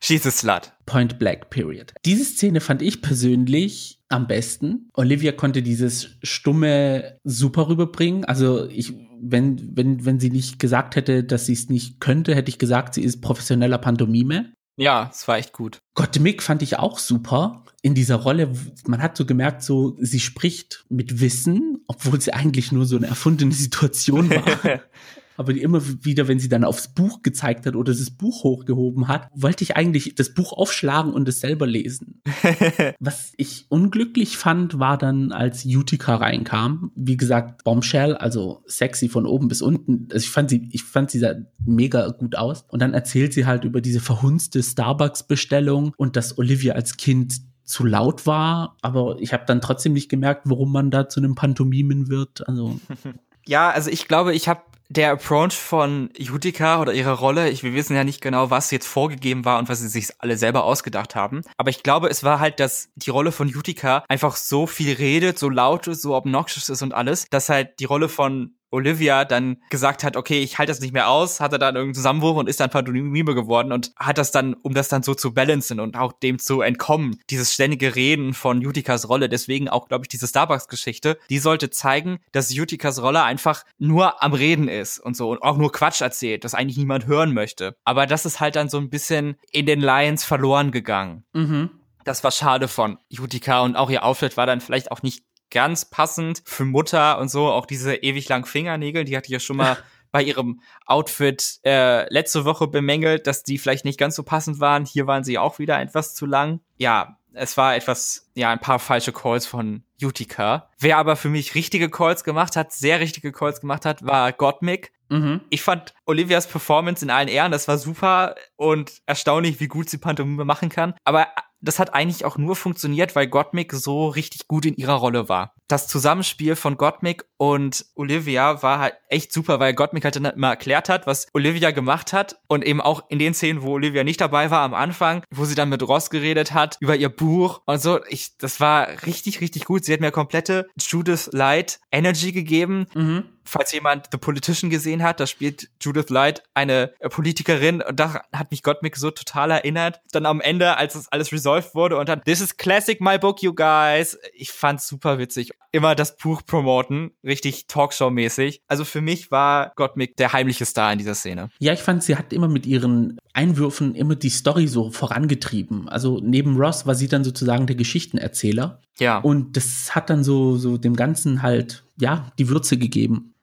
[0.00, 0.72] She's a slut.
[0.86, 1.94] Point Black, period.
[2.04, 4.90] Diese Szene fand ich persönlich am besten.
[4.94, 8.24] Olivia konnte dieses stumme super rüberbringen.
[8.24, 12.50] Also ich, wenn, wenn, wenn sie nicht gesagt hätte, dass sie es nicht könnte, hätte
[12.50, 14.52] ich gesagt, sie ist professioneller Pantomime.
[14.76, 15.78] Ja, es war echt gut.
[15.94, 18.52] Gottmik fand ich auch super in dieser Rolle.
[18.86, 23.06] Man hat so gemerkt, so sie spricht mit Wissen, obwohl sie eigentlich nur so eine
[23.06, 24.80] erfundene Situation war.
[25.40, 29.26] aber immer wieder, wenn sie dann aufs Buch gezeigt hat oder das Buch hochgehoben hat,
[29.34, 32.20] wollte ich eigentlich das Buch aufschlagen und es selber lesen.
[33.00, 36.92] Was ich unglücklich fand, war dann, als Utica reinkam.
[36.94, 40.08] Wie gesagt, Bombshell, also sexy von oben bis unten.
[40.12, 42.66] Also ich fand sie, ich fand sie sah mega gut aus.
[42.68, 47.86] Und dann erzählt sie halt über diese verhunzte Starbucks-Bestellung und dass Olivia als Kind zu
[47.86, 52.10] laut war, aber ich habe dann trotzdem nicht gemerkt, warum man da zu einem Pantomimen
[52.10, 52.46] wird.
[52.46, 52.78] Also
[53.46, 57.74] ja, also ich glaube, ich habe der Approach von Jutika oder ihre Rolle, ich, wir
[57.74, 61.14] wissen ja nicht genau, was jetzt vorgegeben war und was sie sich alle selber ausgedacht
[61.14, 61.42] haben.
[61.56, 65.38] Aber ich glaube, es war halt, dass die Rolle von Jutika einfach so viel redet,
[65.38, 69.58] so laut ist, so obnoxious ist und alles, dass halt die Rolle von Olivia dann
[69.70, 72.48] gesagt hat, okay, ich halte das nicht mehr aus, hat er dann irgendeinen Zusammenbruch und
[72.48, 75.96] ist dann Pantomime geworden und hat das dann, um das dann so zu balancen und
[75.96, 80.28] auch dem zu entkommen, dieses ständige Reden von Utikas Rolle, deswegen auch, glaube ich, diese
[80.28, 85.42] Starbucks-Geschichte, die sollte zeigen, dass Utikas Rolle einfach nur am Reden ist und so und
[85.42, 87.76] auch nur Quatsch erzählt, das eigentlich niemand hören möchte.
[87.84, 91.24] Aber das ist halt dann so ein bisschen in den Lions verloren gegangen.
[91.32, 91.70] Mhm.
[92.04, 95.84] Das war schade von Jutika und auch ihr Auftritt war dann vielleicht auch nicht ganz
[95.84, 97.48] passend für Mutter und so.
[97.48, 99.76] Auch diese ewig langen Fingernägel, die hatte ich ja schon mal
[100.12, 104.84] bei ihrem Outfit äh, letzte Woche bemängelt, dass die vielleicht nicht ganz so passend waren.
[104.84, 106.60] Hier waren sie auch wieder etwas zu lang.
[106.78, 110.68] Ja, es war etwas, ja, ein paar falsche Calls von Utica.
[110.78, 114.92] Wer aber für mich richtige Calls gemacht hat, sehr richtige Calls gemacht hat, war Gottmik.
[115.08, 115.40] Mhm.
[115.50, 119.98] Ich fand Olivias Performance in allen Ehren, das war super und erstaunlich, wie gut sie
[119.98, 120.94] Pantomime machen kann.
[121.04, 121.28] Aber
[121.60, 125.54] das hat eigentlich auch nur funktioniert, weil Gottmik so richtig gut in ihrer Rolle war.
[125.68, 130.48] Das Zusammenspiel von Gottmik und Olivia war halt echt super, weil Gottmik halt dann immer
[130.48, 134.20] erklärt hat, was Olivia gemacht hat und eben auch in den Szenen, wo Olivia nicht
[134.20, 137.80] dabei war am Anfang, wo sie dann mit Ross geredet hat über ihr Buch und
[137.80, 138.00] so.
[138.08, 139.84] Ich, das war richtig, richtig gut.
[139.84, 142.86] Sie hat mir komplette Judith Light Energy gegeben.
[142.94, 147.98] Mhm falls jemand The Politician gesehen hat, da spielt Judith Light eine äh, Politikerin und
[147.98, 150.00] da hat mich Gottmik so total erinnert.
[150.12, 153.42] Dann am Ende, als es alles resolved wurde und dann, this is classic my book,
[153.42, 154.18] you guys.
[154.34, 155.50] Ich fand's super witzig.
[155.72, 158.62] Immer das Buch promoten, richtig Talkshow-mäßig.
[158.66, 161.50] Also für mich war Gottmik der heimliche Star in dieser Szene.
[161.58, 165.88] Ja, ich fand, sie hat immer mit ihren Einwürfen immer die Story so vorangetrieben.
[165.88, 168.80] Also neben Ross war sie dann sozusagen der Geschichtenerzähler.
[168.98, 169.18] Ja.
[169.18, 173.34] Und das hat dann so, so dem Ganzen halt, ja, die Würze gegeben.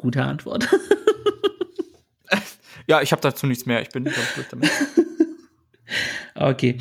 [0.00, 0.66] Gute Antwort.
[2.88, 3.82] ja, ich habe dazu nichts mehr.
[3.82, 4.70] Ich bin nicht ganz gut damit.
[6.34, 6.78] okay.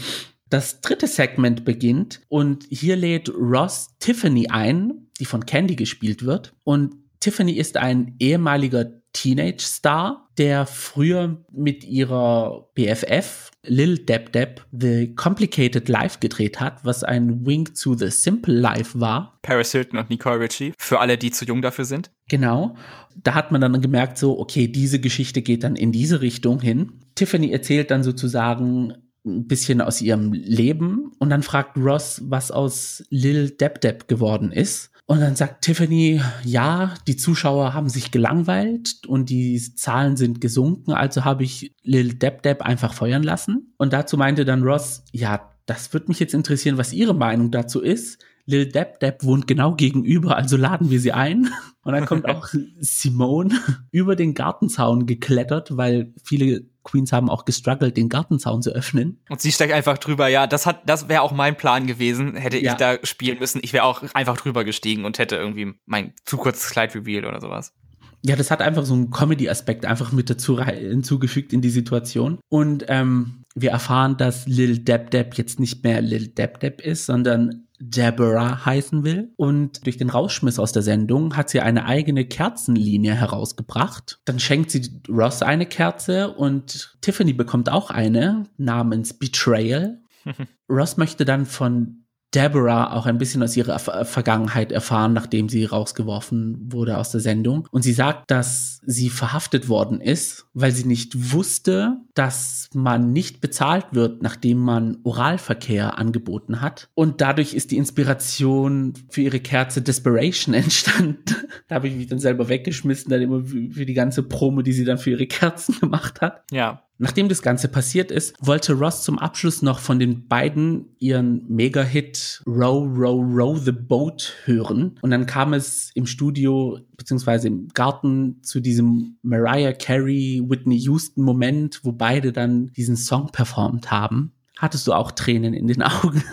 [0.49, 6.55] Das dritte Segment beginnt und hier lädt Ross Tiffany ein, die von Candy gespielt wird.
[6.63, 15.13] Und Tiffany ist ein ehemaliger Teenage-Star, der früher mit ihrer BFF Lil Deb Deb The
[15.15, 19.37] Complicated Life gedreht hat, was ein Wink to the Simple Life war.
[19.41, 22.11] Paris Hilton und Nicole Ritchie, für alle, die zu jung dafür sind.
[22.29, 22.75] Genau.
[23.15, 26.93] Da hat man dann gemerkt, so, okay, diese Geschichte geht dann in diese Richtung hin.
[27.15, 28.93] Tiffany erzählt dann sozusagen
[29.25, 34.51] ein bisschen aus ihrem Leben und dann fragt Ross, was aus Lil Deb Deb geworden
[34.51, 34.91] ist.
[35.09, 40.91] Und dann sagt Tiffany, ja, die Zuschauer haben sich gelangweilt und die Zahlen sind gesunken,
[40.91, 43.73] also habe ich Lil Deb Deb einfach feuern lassen.
[43.77, 47.81] Und dazu meinte dann Ross, ja, das würde mich jetzt interessieren, was Ihre Meinung dazu
[47.81, 48.23] ist.
[48.45, 51.49] Lil Deb Deb wohnt genau gegenüber, also laden wir sie ein.
[51.83, 52.47] Und dann kommt auch
[52.79, 53.59] Simone
[53.91, 59.21] über den Gartenzaun geklettert, weil viele Queens haben auch gestruggelt, den Gartenzaun zu öffnen.
[59.29, 60.27] Und sie steigt einfach drüber.
[60.27, 62.71] Ja, das hat, das wäre auch mein Plan gewesen, hätte ja.
[62.71, 63.59] ich da spielen müssen.
[63.63, 67.41] Ich wäre auch einfach drüber gestiegen und hätte irgendwie mein zu kurzes Kleid revealed oder
[67.41, 67.73] sowas.
[68.21, 72.39] Ja, das hat einfach so einen Comedy-Aspekt einfach mit dazu hinzugefügt in die Situation.
[72.49, 77.05] Und ähm, wir erfahren, dass Lil Deb Deb jetzt nicht mehr Lil Deb Deb ist,
[77.05, 79.33] sondern Deborah heißen will.
[79.35, 84.19] Und durch den Rausschmiss aus der Sendung hat sie eine eigene Kerzenlinie herausgebracht.
[84.25, 90.01] Dann schenkt sie Ross eine Kerze und Tiffany bekommt auch eine namens Betrayal.
[90.69, 96.71] Ross möchte dann von Deborah auch ein bisschen aus ihrer Vergangenheit erfahren, nachdem sie rausgeworfen
[96.71, 97.67] wurde aus der Sendung.
[97.71, 103.39] Und sie sagt, dass sie verhaftet worden ist, weil sie nicht wusste, dass man nicht
[103.39, 106.89] bezahlt wird, nachdem man Oralverkehr angeboten hat.
[106.93, 111.23] Und dadurch ist die Inspiration für ihre Kerze Desperation entstanden.
[111.69, 114.83] da habe ich mich dann selber weggeschmissen, dann immer für die ganze Promo, die sie
[114.83, 116.43] dann für ihre Kerzen gemacht hat.
[116.51, 121.45] Ja Nachdem das Ganze passiert ist, wollte Ross zum Abschluss noch von den beiden ihren
[121.47, 124.97] Mega-Hit Row, Row, Row the Boat hören.
[125.01, 131.23] Und dann kam es im Studio beziehungsweise im Garten zu diesem Mariah Carey, Whitney Houston
[131.23, 134.33] Moment, wo beide dann diesen Song performt haben.
[134.57, 136.23] Hattest du auch Tränen in den Augen?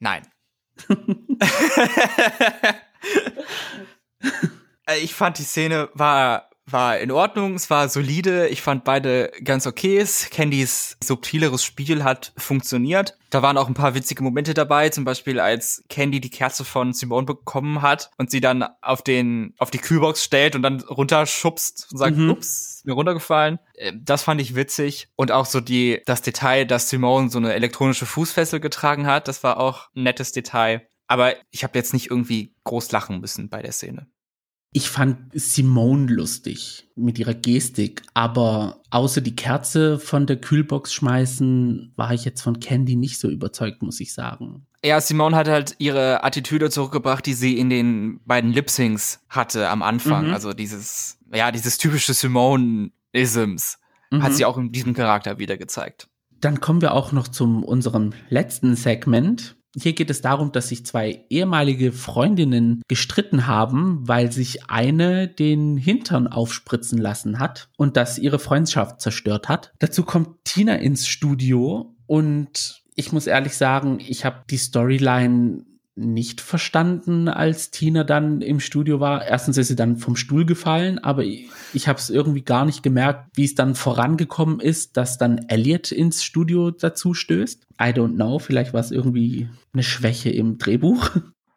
[0.00, 0.22] Nein.
[5.02, 9.66] ich fand die Szene war war in Ordnung, es war solide, ich fand beide ganz
[9.66, 10.04] okay.
[10.30, 13.16] Candys subtileres Spiel hat funktioniert.
[13.30, 16.92] Da waren auch ein paar witzige Momente dabei, zum Beispiel als Candy die Kerze von
[16.92, 21.88] Simone bekommen hat und sie dann auf den, auf die Kühlbox stellt und dann runterschubst
[21.92, 22.30] und sagt, mhm.
[22.30, 23.58] ups, mir runtergefallen.
[23.74, 25.08] Äh, das fand ich witzig.
[25.16, 29.42] Und auch so die, das Detail, dass Simone so eine elektronische Fußfessel getragen hat, das
[29.42, 30.88] war auch ein nettes Detail.
[31.06, 34.08] Aber ich habe jetzt nicht irgendwie groß lachen müssen bei der Szene.
[34.72, 41.92] Ich fand Simone lustig mit ihrer Gestik, aber außer die Kerze von der Kühlbox schmeißen,
[41.96, 44.66] war ich jetzt von Candy nicht so überzeugt, muss ich sagen.
[44.84, 49.82] Ja, Simone hat halt ihre Attitüde zurückgebracht, die sie in den beiden Lip-Syncs hatte am
[49.82, 50.28] Anfang.
[50.28, 50.34] Mhm.
[50.34, 53.78] Also dieses, ja, dieses typische Simone-Isms
[54.10, 54.22] mhm.
[54.22, 56.08] hat sie auch in diesem Charakter wieder gezeigt.
[56.40, 59.55] Dann kommen wir auch noch zum unserem letzten Segment.
[59.78, 65.76] Hier geht es darum, dass sich zwei ehemalige Freundinnen gestritten haben, weil sich eine den
[65.76, 69.72] Hintern aufspritzen lassen hat und das ihre Freundschaft zerstört hat.
[69.78, 75.64] Dazu kommt Tina ins Studio und ich muss ehrlich sagen, ich habe die Storyline
[75.96, 79.26] nicht verstanden, als Tina dann im Studio war.
[79.26, 82.82] Erstens ist sie dann vom Stuhl gefallen, aber ich, ich habe es irgendwie gar nicht
[82.82, 87.66] gemerkt, wie es dann vorangekommen ist, dass dann Elliot ins Studio dazu stößt.
[87.80, 91.10] I don't know, vielleicht war es irgendwie eine Schwäche im Drehbuch.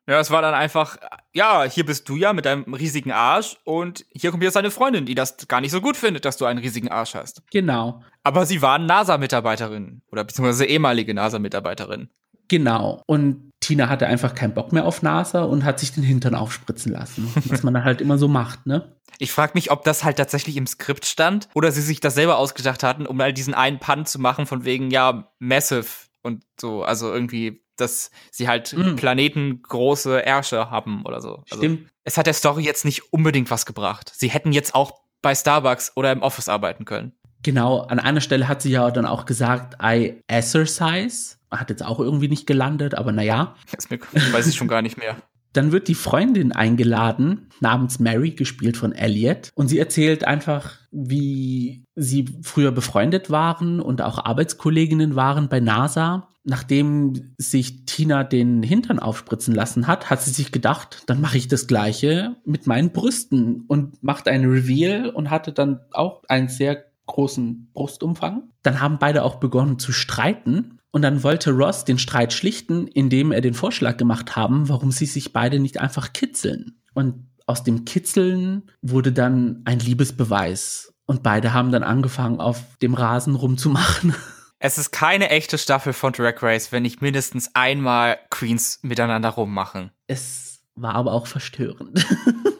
[0.07, 0.97] Ja, es war dann einfach,
[1.33, 5.05] ja, hier bist du ja mit deinem riesigen Arsch und hier kommt jetzt deine Freundin,
[5.05, 7.43] die das gar nicht so gut findet, dass du einen riesigen Arsch hast.
[7.51, 8.01] Genau.
[8.23, 12.09] Aber sie waren NASA-Mitarbeiterin oder beziehungsweise ehemalige NASA-Mitarbeiterin.
[12.47, 13.03] Genau.
[13.05, 16.93] Und Tina hatte einfach keinen Bock mehr auf NASA und hat sich den Hintern aufspritzen
[16.93, 17.31] lassen.
[17.45, 18.95] Was man dann halt immer so macht, ne?
[19.17, 22.37] Ich frage mich, ob das halt tatsächlich im Skript stand oder sie sich das selber
[22.37, 25.87] ausgedacht hatten, um halt diesen einen Pun zu machen von wegen, ja, massive
[26.21, 26.83] und so.
[26.83, 28.95] Also irgendwie, dass sie halt mm.
[28.95, 31.43] planetengroße Ärsche haben oder so.
[31.49, 31.89] Also, Stimmt.
[32.05, 34.11] Es hat der Story jetzt nicht unbedingt was gebracht.
[34.15, 37.13] Sie hätten jetzt auch bei Starbucks oder im Office arbeiten können.
[37.43, 41.99] Genau, an einer Stelle hat sie ja dann auch gesagt, I exercise hat jetzt auch
[41.99, 43.55] irgendwie nicht gelandet, aber naja.
[43.71, 45.17] Das weiß ich schon gar nicht mehr.
[45.53, 49.49] Dann wird die Freundin eingeladen, namens Mary, gespielt von Elliot.
[49.55, 56.27] Und sie erzählt einfach, wie sie früher befreundet waren und auch Arbeitskolleginnen waren bei NASA.
[56.43, 61.47] Nachdem sich Tina den Hintern aufspritzen lassen hat, hat sie sich gedacht, dann mache ich
[61.47, 66.85] das gleiche mit meinen Brüsten und macht einen Reveal und hatte dann auch einen sehr
[67.07, 68.49] großen Brustumfang.
[68.61, 73.31] Dann haben beide auch begonnen zu streiten und dann wollte Ross den Streit schlichten, indem
[73.31, 76.81] er den Vorschlag gemacht haben, warum sie sich beide nicht einfach kitzeln.
[76.93, 80.93] Und aus dem Kitzeln wurde dann ein Liebesbeweis.
[81.05, 84.15] Und beide haben dann angefangen, auf dem Rasen rumzumachen.
[84.61, 89.91] Es ist keine echte Staffel von Drag Race, wenn nicht mindestens einmal Queens miteinander rummachen.
[90.05, 92.05] Es war aber auch verstörend.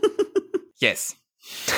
[0.78, 1.18] yes.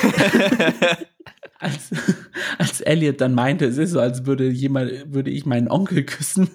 [1.62, 1.90] als,
[2.58, 6.50] als Elliot dann meinte, es ist so, als würde jemand, würde ich meinen Onkel küssen.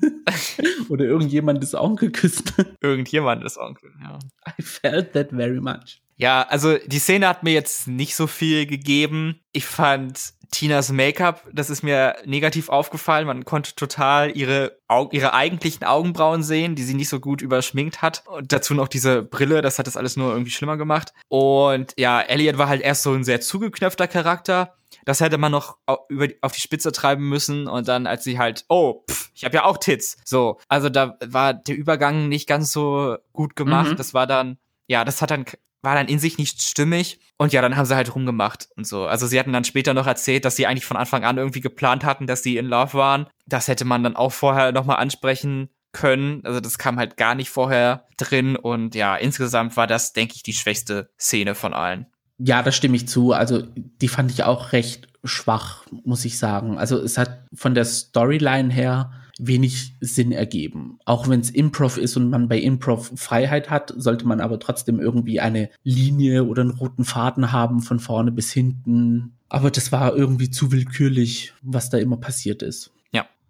[0.89, 2.45] Oder irgendjemandes Onkel küssen.
[2.81, 4.19] Irgendjemandes Onkel, ja.
[4.59, 6.01] I felt that very much.
[6.17, 9.39] Ja, also die Szene hat mir jetzt nicht so viel gegeben.
[9.51, 13.27] Ich fand Tinas Make-up, das ist mir negativ aufgefallen.
[13.27, 18.01] Man konnte total ihre, Au ihre eigentlichen Augenbrauen sehen, die sie nicht so gut überschminkt
[18.01, 18.23] hat.
[18.25, 21.13] Und dazu noch diese Brille, das hat das alles nur irgendwie schlimmer gemacht.
[21.27, 24.73] Und ja, Elliot war halt erst so ein sehr zugeknöpfter Charakter.
[25.07, 25.77] Das hätte man noch
[26.09, 29.55] über, auf die Spitze treiben müssen und dann, als sie halt, oh, pff, ich habe
[29.55, 30.17] ja auch Tits.
[30.25, 33.91] So, also da war der Übergang nicht ganz so gut gemacht.
[33.91, 33.95] Mhm.
[33.95, 35.45] Das war dann, ja, das hat dann
[35.81, 37.21] war dann in sich nicht stimmig.
[37.37, 39.05] Und ja, dann haben sie halt rumgemacht und so.
[39.05, 42.03] Also sie hatten dann später noch erzählt, dass sie eigentlich von Anfang an irgendwie geplant
[42.03, 43.27] hatten, dass sie in Love waren.
[43.45, 46.41] Das hätte man dann auch vorher nochmal ansprechen können.
[46.43, 48.57] Also das kam halt gar nicht vorher drin.
[48.57, 52.07] Und ja, insgesamt war das, denke ich, die schwächste Szene von allen.
[52.37, 53.33] Ja, da stimme ich zu.
[53.33, 53.63] Also
[54.01, 56.77] die fand ich auch recht schwach, muss ich sagen.
[56.77, 60.99] Also es hat von der Storyline her wenig Sinn ergeben.
[61.05, 64.99] Auch wenn es Improv ist und man bei Improv Freiheit hat, sollte man aber trotzdem
[64.99, 69.33] irgendwie eine Linie oder einen roten Faden haben von vorne bis hinten.
[69.49, 72.91] Aber das war irgendwie zu willkürlich, was da immer passiert ist.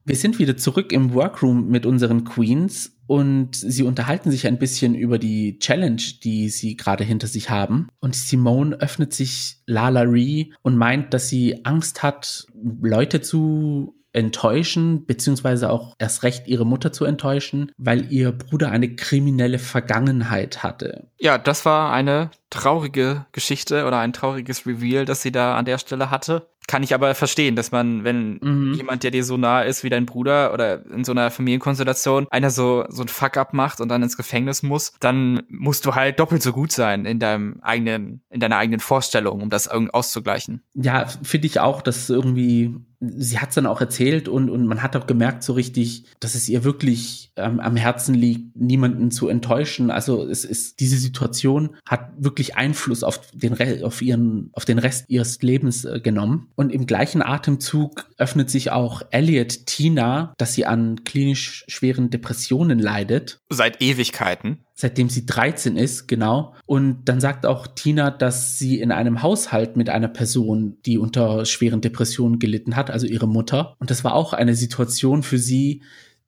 [0.07, 4.95] Wir sind wieder zurück im Workroom mit unseren Queens und sie unterhalten sich ein bisschen
[4.95, 7.89] über die Challenge, die sie gerade hinter sich haben.
[7.99, 12.47] Und Simone öffnet sich Lala Ree und meint, dass sie Angst hat,
[12.81, 18.95] Leute zu enttäuschen, beziehungsweise auch erst recht ihre Mutter zu enttäuschen, weil ihr Bruder eine
[18.95, 21.11] kriminelle Vergangenheit hatte.
[21.19, 25.77] Ja, das war eine traurige Geschichte oder ein trauriges Reveal, das sie da an der
[25.77, 26.49] Stelle hatte.
[26.67, 28.73] Kann ich aber verstehen, dass man, wenn mhm.
[28.73, 32.51] jemand, der dir so nah ist wie dein Bruder oder in so einer Familienkonstellation, einer
[32.51, 36.43] so, so ein Fuck-up macht und dann ins Gefängnis muss, dann musst du halt doppelt
[36.43, 40.61] so gut sein in deinem eigenen, in deiner eigenen Vorstellung, um das irgendwie auszugleichen.
[40.73, 44.81] Ja, finde ich auch, dass irgendwie sie hat es dann auch erzählt und, und man
[44.81, 49.27] hat auch gemerkt so richtig, dass es ihr wirklich ähm, am Herzen liegt, niemanden zu
[49.27, 49.91] enttäuschen.
[49.91, 54.79] Also es ist, diese Situation hat wirklich Einfluss auf den, Re auf ihren, auf den
[54.79, 56.47] Rest ihres Lebens äh, genommen.
[56.57, 62.79] Und im gleichen Atemzug öffnet sich auch Elliot Tina, dass sie an klinisch schweren Depressionen
[62.79, 63.39] leidet.
[63.49, 66.53] Seit Ewigkeiten seitdem sie 13 ist, genau.
[66.67, 71.45] Und dann sagt auch Tina, dass sie in einem Haushalt mit einer Person, die unter
[71.45, 73.75] schweren Depressionen gelitten hat, also ihre Mutter.
[73.79, 75.81] Und das war auch eine Situation für sie,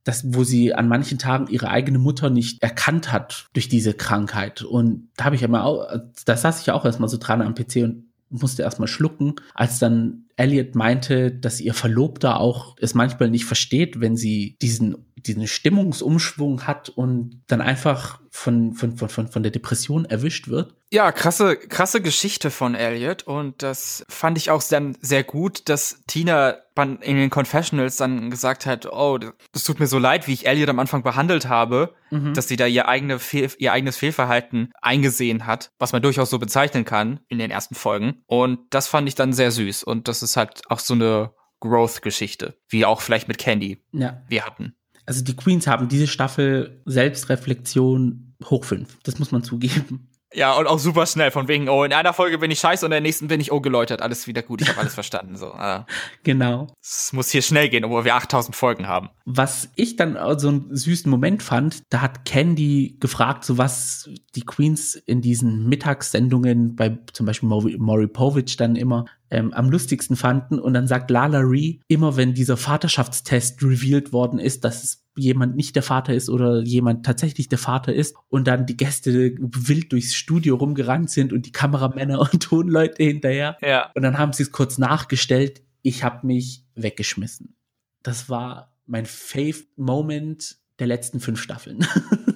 [0.03, 4.63] das, wo sie an manchen Tagen ihre eigene Mutter nicht erkannt hat durch diese Krankheit.
[4.63, 5.87] Und da habe ich ja mal auch,
[6.25, 9.79] da saß ich ja auch erstmal so dran am PC und musste erstmal schlucken, als
[9.79, 15.47] dann Elliot meinte, dass ihr Verlobter auch es manchmal nicht versteht, wenn sie diesen diesen
[15.47, 20.73] Stimmungsumschwung hat und dann einfach von, von, von, von, von der Depression erwischt wird.
[20.91, 26.01] Ja, krasse, krasse Geschichte von Elliot und das fand ich auch dann sehr gut, dass
[26.07, 26.55] Tina
[27.01, 29.19] in den Confessionals dann gesagt hat, oh,
[29.51, 32.33] das tut mir so leid, wie ich Elliot am Anfang behandelt habe, mhm.
[32.33, 36.39] dass sie da ihr, eigene Fehl, ihr eigenes Fehlverhalten eingesehen hat, was man durchaus so
[36.39, 38.23] bezeichnen kann in den ersten Folgen.
[38.25, 42.55] Und das fand ich dann sehr süß und das ist halt auch so eine Growth-Geschichte,
[42.69, 44.21] wie auch vielleicht mit Candy ja.
[44.29, 44.75] wir hatten
[45.09, 48.97] also die Queens haben diese Staffel Selbstreflexion hoch fünf.
[49.03, 50.09] Das muss man zugeben.
[50.31, 52.91] Ja, und auch super schnell, von wegen, oh, in einer Folge bin ich scheiße und
[52.91, 55.37] in der nächsten bin ich oh geläutert, alles wieder gut, ich habe alles verstanden.
[55.37, 55.53] So.
[55.53, 55.81] Äh.
[56.23, 56.67] Genau.
[56.79, 59.09] Es muss hier schnell gehen, obwohl wir 8000 Folgen haben.
[59.25, 64.45] Was ich dann so einen süßen Moment fand, da hat Candy gefragt, so was die
[64.45, 70.59] Queens in diesen Mittagssendungen bei zum Beispiel Maury Povich dann immer ähm, am lustigsten fanden.
[70.59, 75.55] Und dann sagt Lala Ree, immer wenn dieser Vaterschaftstest revealed worden ist, dass es jemand
[75.55, 79.91] nicht der Vater ist oder jemand tatsächlich der Vater ist und dann die Gäste wild
[79.91, 83.57] durchs Studio rumgerannt sind und die Kameramänner und Tonleute hinterher.
[83.61, 83.91] Ja.
[83.95, 85.61] Und dann haben sie es kurz nachgestellt.
[85.81, 87.55] Ich habe mich weggeschmissen.
[88.03, 91.85] Das war mein Fave Moment der letzten fünf Staffeln.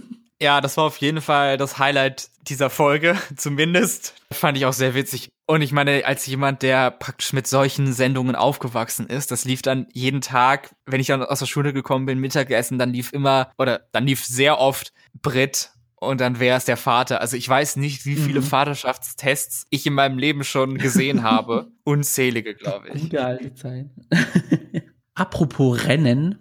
[0.43, 4.13] Ja, das war auf jeden Fall das Highlight dieser Folge, zumindest.
[4.29, 5.29] Fand ich auch sehr witzig.
[5.45, 9.87] Und ich meine, als jemand, der praktisch mit solchen Sendungen aufgewachsen ist, das lief dann
[9.93, 13.87] jeden Tag, wenn ich dann aus der Schule gekommen bin, Mittagessen, dann lief immer, oder
[13.93, 17.21] dann lief sehr oft Brit und dann wäre es der Vater.
[17.21, 18.45] Also ich weiß nicht, wie viele mhm.
[18.45, 21.71] Vaterschaftstests ich in meinem Leben schon gesehen habe.
[21.85, 23.03] Unzählige, glaube ich.
[23.03, 23.85] Gute alte Zeit.
[25.13, 26.37] Apropos Rennen,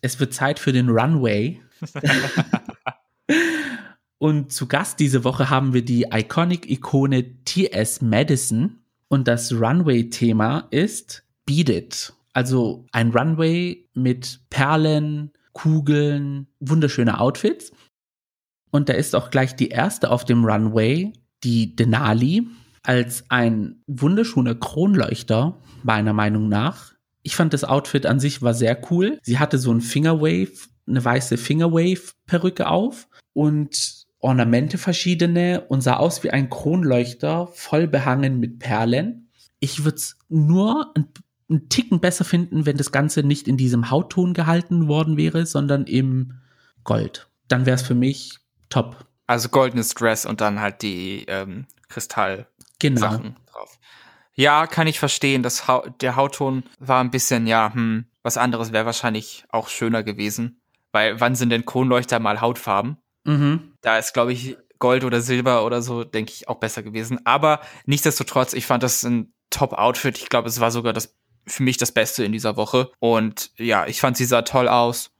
[0.00, 1.60] es wird Zeit für den Runway.
[4.22, 8.02] Und zu Gast diese Woche haben wir die Iconic-Ikone T.S.
[8.02, 8.78] Madison.
[9.08, 12.12] Und das Runway-Thema ist Beat It.
[12.32, 17.72] Also ein Runway mit Perlen, Kugeln, wunderschöne Outfits.
[18.70, 22.46] Und da ist auch gleich die erste auf dem Runway, die Denali,
[22.84, 26.92] als ein wunderschöner Kronleuchter, meiner Meinung nach.
[27.24, 29.18] Ich fand das Outfit an sich war sehr cool.
[29.22, 30.52] Sie hatte so ein Fingerwave,
[30.86, 38.38] eine weiße Fingerwave-Perücke auf und Ornamente verschiedene und sah aus wie ein Kronleuchter, voll behangen
[38.38, 39.28] mit Perlen.
[39.58, 41.08] Ich würde es nur ein,
[41.50, 45.84] einen Ticken besser finden, wenn das Ganze nicht in diesem Hautton gehalten worden wäre, sondern
[45.84, 46.34] im
[46.84, 47.28] Gold.
[47.48, 48.38] Dann wäre es für mich
[48.70, 49.04] top.
[49.26, 51.66] Also goldenes Dress und dann halt die ähm,
[52.78, 53.00] genau.
[53.00, 53.78] Sachen drauf.
[54.34, 55.42] Ja, kann ich verstehen.
[55.42, 60.04] Das ha der Hautton war ein bisschen, ja, hm, was anderes wäre wahrscheinlich auch schöner
[60.04, 60.60] gewesen.
[60.92, 62.98] Weil wann sind denn Kronleuchter mal Hautfarben?
[63.24, 63.74] Mhm.
[63.80, 67.20] Da ist, glaube ich, Gold oder Silber oder so, denke ich, auch besser gewesen.
[67.24, 70.18] Aber nichtsdestotrotz, ich fand das ein Top-Outfit.
[70.18, 71.14] Ich glaube, es war sogar das
[71.46, 72.90] für mich das Beste in dieser Woche.
[72.98, 75.10] Und ja, ich fand sie sah toll aus.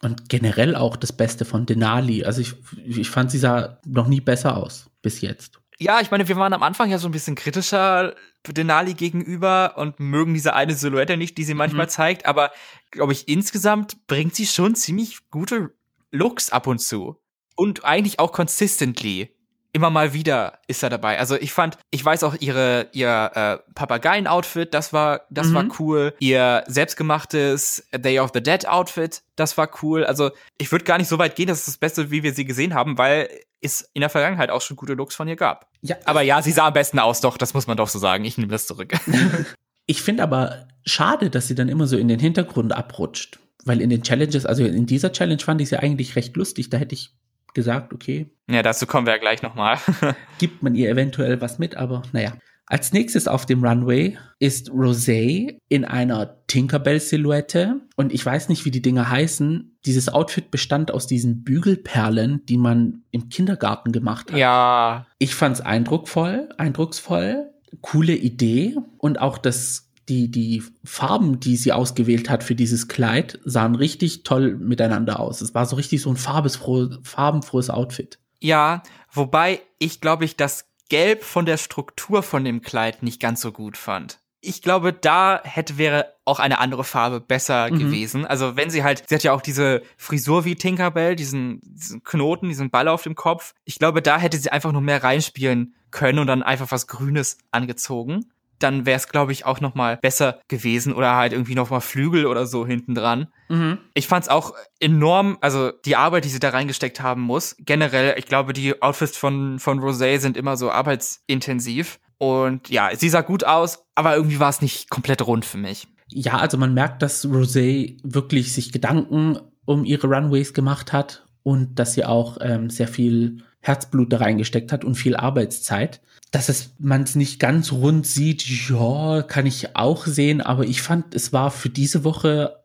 [0.00, 2.24] Und generell auch das Beste von Denali.
[2.24, 5.60] Also ich, ich fand sie sah noch nie besser aus bis jetzt.
[5.78, 8.14] Ja, ich meine, wir waren am Anfang ja so ein bisschen kritischer
[8.48, 11.90] Denali gegenüber und mögen diese eine Silhouette nicht, die sie manchmal mhm.
[11.90, 12.26] zeigt.
[12.26, 12.50] Aber
[12.90, 15.72] glaube ich, insgesamt bringt sie schon ziemlich gute
[16.10, 17.21] Looks ab und zu
[17.56, 19.34] und eigentlich auch consistently.
[19.74, 21.18] Immer mal wieder ist er dabei.
[21.18, 25.54] Also ich fand, ich weiß auch ihre ihr äh, Papageien-Outfit, das war das mhm.
[25.54, 26.14] war cool.
[26.18, 30.04] Ihr selbstgemachtes Day of the Dead Outfit, das war cool.
[30.04, 32.44] Also ich würde gar nicht so weit gehen, das ist das Beste, wie wir sie
[32.44, 33.30] gesehen haben, weil
[33.62, 35.70] es in der Vergangenheit auch schon gute Looks von ihr gab.
[35.80, 35.96] Ja.
[36.04, 38.26] Aber ja, sie sah am besten aus, doch, das muss man doch so sagen.
[38.26, 38.92] Ich nehme das zurück.
[39.86, 43.40] Ich finde aber schade, dass sie dann immer so in den Hintergrund abrutscht.
[43.64, 46.70] Weil in den Challenges, also in dieser Challenge fand ich sie eigentlich recht lustig.
[46.70, 47.14] Da hätte ich
[47.54, 48.30] gesagt, okay.
[48.50, 49.78] Ja, dazu kommen wir ja gleich nochmal.
[50.38, 52.32] gibt man ihr eventuell was mit, aber naja.
[52.66, 57.80] Als nächstes auf dem Runway ist Rosé in einer Tinkerbell-Silhouette.
[57.96, 59.76] Und ich weiß nicht, wie die Dinger heißen.
[59.84, 64.38] Dieses Outfit bestand aus diesen Bügelperlen, die man im Kindergarten gemacht hat.
[64.38, 65.06] Ja.
[65.18, 67.50] Ich fand's eindrucksvoll, eindrucksvoll.
[67.82, 68.76] Coole Idee.
[68.96, 74.22] Und auch das die, die Farben, die sie ausgewählt hat für dieses Kleid, sahen richtig
[74.24, 75.40] toll miteinander aus.
[75.40, 78.18] Es war so richtig so ein farbesfroh, farbenfrohes Outfit.
[78.40, 83.40] Ja, wobei ich glaube ich das Gelb von der Struktur von dem Kleid nicht ganz
[83.40, 84.18] so gut fand.
[84.44, 87.78] Ich glaube, da hätte wäre auch eine andere Farbe besser mhm.
[87.78, 88.26] gewesen.
[88.26, 92.48] Also wenn sie halt, sie hat ja auch diese Frisur wie Tinkerbell, diesen, diesen Knoten,
[92.48, 93.54] diesen Ball auf dem Kopf.
[93.64, 97.38] Ich glaube, da hätte sie einfach nur mehr reinspielen können und dann einfach was Grünes
[97.52, 98.26] angezogen
[98.62, 101.80] dann wäre es, glaube ich, auch noch mal besser gewesen oder halt irgendwie noch mal
[101.80, 103.28] Flügel oder so hinten dran.
[103.48, 103.78] Mhm.
[103.94, 107.56] Ich fand es auch enorm, also die Arbeit, die sie da reingesteckt haben muss.
[107.58, 111.98] Generell, ich glaube, die Outfits von, von Rosé sind immer so arbeitsintensiv.
[112.18, 115.88] Und ja, sie sah gut aus, aber irgendwie war es nicht komplett rund für mich.
[116.08, 121.78] Ja, also man merkt, dass Rosé wirklich sich Gedanken um ihre Runways gemacht hat und
[121.78, 126.00] dass sie auch ähm, sehr viel Herzblut da reingesteckt hat und viel Arbeitszeit.
[126.32, 130.82] Dass es man es nicht ganz rund sieht, ja, kann ich auch sehen, aber ich
[130.82, 132.62] fand, es war für diese Woche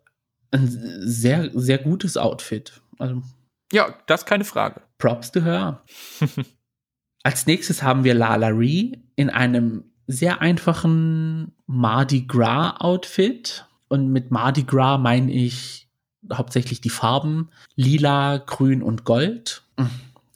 [0.51, 0.67] ein
[1.01, 2.81] sehr, sehr gutes Outfit.
[2.97, 3.21] Also,
[3.71, 4.81] ja, das ist keine Frage.
[4.97, 5.83] Props to her.
[7.23, 13.65] Als nächstes haben wir Lala Ree in einem sehr einfachen Mardi Gras Outfit.
[13.89, 15.89] Und mit Mardi Gras meine ich
[16.33, 19.63] hauptsächlich die Farben lila, grün und gold.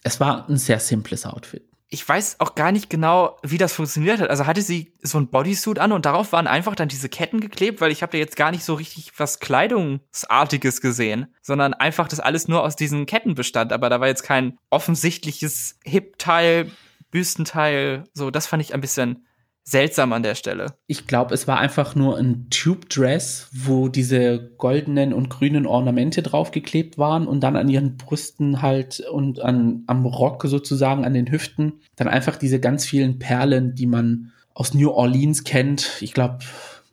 [0.04, 1.64] Es war ein sehr simples Outfit.
[1.94, 4.30] Ich weiß auch gar nicht genau, wie das funktioniert hat.
[4.30, 7.82] Also hatte sie so ein Bodysuit an und darauf waren einfach dann diese Ketten geklebt,
[7.82, 12.22] weil ich habe da jetzt gar nicht so richtig was Kleidungsartiges gesehen, sondern einfach das
[12.22, 13.74] alles nur aus diesen Ketten bestand.
[13.74, 16.72] Aber da war jetzt kein offensichtliches Hip-Teil,
[17.12, 18.06] Büstenteil.
[18.14, 19.26] So, das fand ich ein bisschen
[19.64, 20.76] seltsam an der Stelle.
[20.88, 26.22] Ich glaube, es war einfach nur ein Tube Dress, wo diese goldenen und grünen Ornamente
[26.22, 31.32] draufgeklebt waren und dann an ihren Brüsten halt und an, am Rock sozusagen, an den
[31.32, 36.02] Hüften, dann einfach diese ganz vielen Perlen, die man aus New Orleans kennt.
[36.02, 36.40] Ich glaube,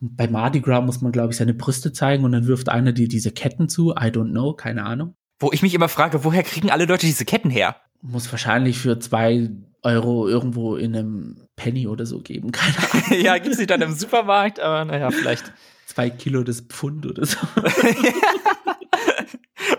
[0.01, 3.09] bei Mardi Gras muss man, glaube ich, seine Brüste zeigen und dann wirft einer dir
[3.09, 3.91] diese Ketten zu.
[3.93, 5.15] I don't know, keine Ahnung.
[5.41, 7.77] Wo ich mich immer frage, woher kriegen alle Leute diese Ketten her?
[8.03, 9.51] Muss wahrscheinlich für zwei
[9.89, 12.53] Euro irgendwo in einem Penny oder so geben.
[12.53, 13.21] Keine Ahnung.
[13.21, 15.53] ja, gibt es dann im Supermarkt, aber naja, vielleicht.
[15.87, 17.39] Zwei Kilo des Pfund oder so.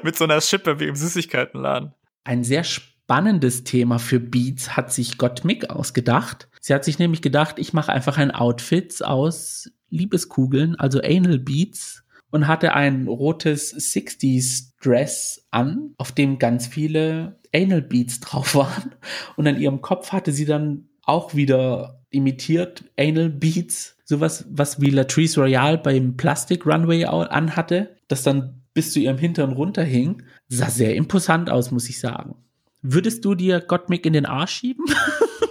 [0.03, 1.93] Mit so einer Schippe wie im Süßigkeitenladen.
[2.23, 6.49] Ein sehr spannendes Thema für Beats hat sich Gottmik ausgedacht.
[6.59, 12.03] Sie hat sich nämlich gedacht, ich mache einfach ein Outfit aus Liebeskugeln, also Anal Beats
[12.31, 18.95] und hatte ein rotes 60s Dress an, auf dem ganz viele Anal Beats drauf waren.
[19.35, 24.89] Und an ihrem Kopf hatte sie dann auch wieder imitiert Anal Beats, sowas, was wie
[24.89, 30.23] Latrice Royale beim Plastic Runway anhatte, das dann bis zu ihrem Hintern runterhing.
[30.47, 32.35] Sah sehr imposant aus, muss ich sagen.
[32.81, 34.85] Würdest du dir Gottmik in den Arsch schieben?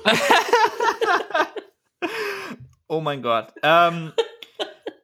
[2.88, 3.52] oh mein Gott.
[3.62, 4.12] Ähm,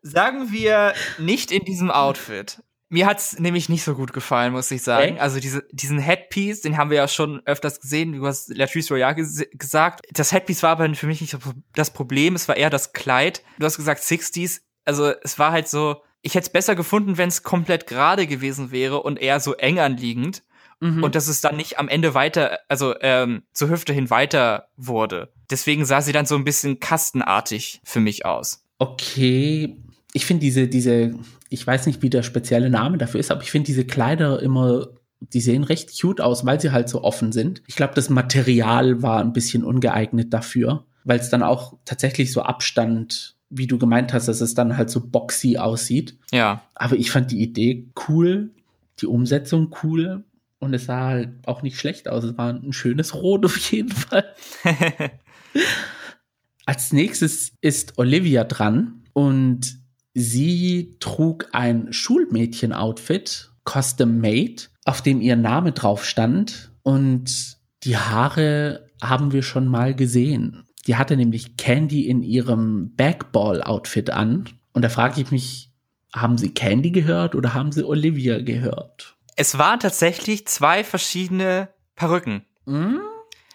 [0.05, 2.63] sagen wir nicht in diesem Outfit.
[2.91, 5.15] Mir hat's nämlich nicht so gut gefallen, muss ich sagen.
[5.15, 5.21] Echt?
[5.21, 9.17] Also diese, diesen Headpiece, den haben wir ja schon öfters gesehen, du hast Latrice Royale
[9.17, 10.07] ges gesagt.
[10.13, 11.37] Das Headpiece war aber für mich nicht
[11.75, 13.43] das Problem, es war eher das Kleid.
[13.59, 17.31] Du hast gesagt 60s, also es war halt so, ich hätte es besser gefunden, wenn
[17.31, 20.45] es komplett gerade gewesen wäre und eher so eng anliegend.
[20.81, 21.03] Mhm.
[21.03, 25.33] Und dass es dann nicht am Ende weiter, also ähm, zur Hüfte hin weiter wurde.
[25.51, 28.65] Deswegen sah sie dann so ein bisschen kastenartig für mich aus.
[28.79, 29.77] Okay,
[30.15, 31.13] ich finde diese, diese,
[31.51, 34.87] ich weiß nicht, wie der spezielle Name dafür ist, aber ich finde diese Kleider immer,
[35.21, 37.63] die sehen recht cute aus, weil sie halt so offen sind.
[37.67, 42.43] Ich glaube, das Material war ein bisschen ungeeignet dafür, weil es dann auch tatsächlich so
[42.43, 46.17] Abstand, wie du gemeint hast, dass es dann halt so boxy aussieht.
[46.31, 46.63] Ja.
[46.77, 48.51] Aber ich fand die Idee cool,
[49.01, 50.23] die Umsetzung cool
[50.61, 52.23] und es sah halt auch nicht schlecht aus.
[52.23, 54.33] Es war ein schönes Rot auf jeden Fall.
[56.67, 59.84] Als nächstes ist Olivia dran und
[60.15, 68.91] Sie trug ein Schulmädchen-Outfit, custom made, auf dem ihr Name drauf stand und die Haare
[69.03, 70.65] haben wir schon mal gesehen.
[70.87, 74.49] Die hatte nämlich Candy in ihrem Backball-Outfit an.
[74.73, 75.71] Und da frage ich mich,
[76.15, 79.17] haben Sie Candy gehört oder haben Sie Olivia gehört?
[79.37, 82.45] Es waren tatsächlich zwei verschiedene Perücken.
[82.67, 83.01] Hm?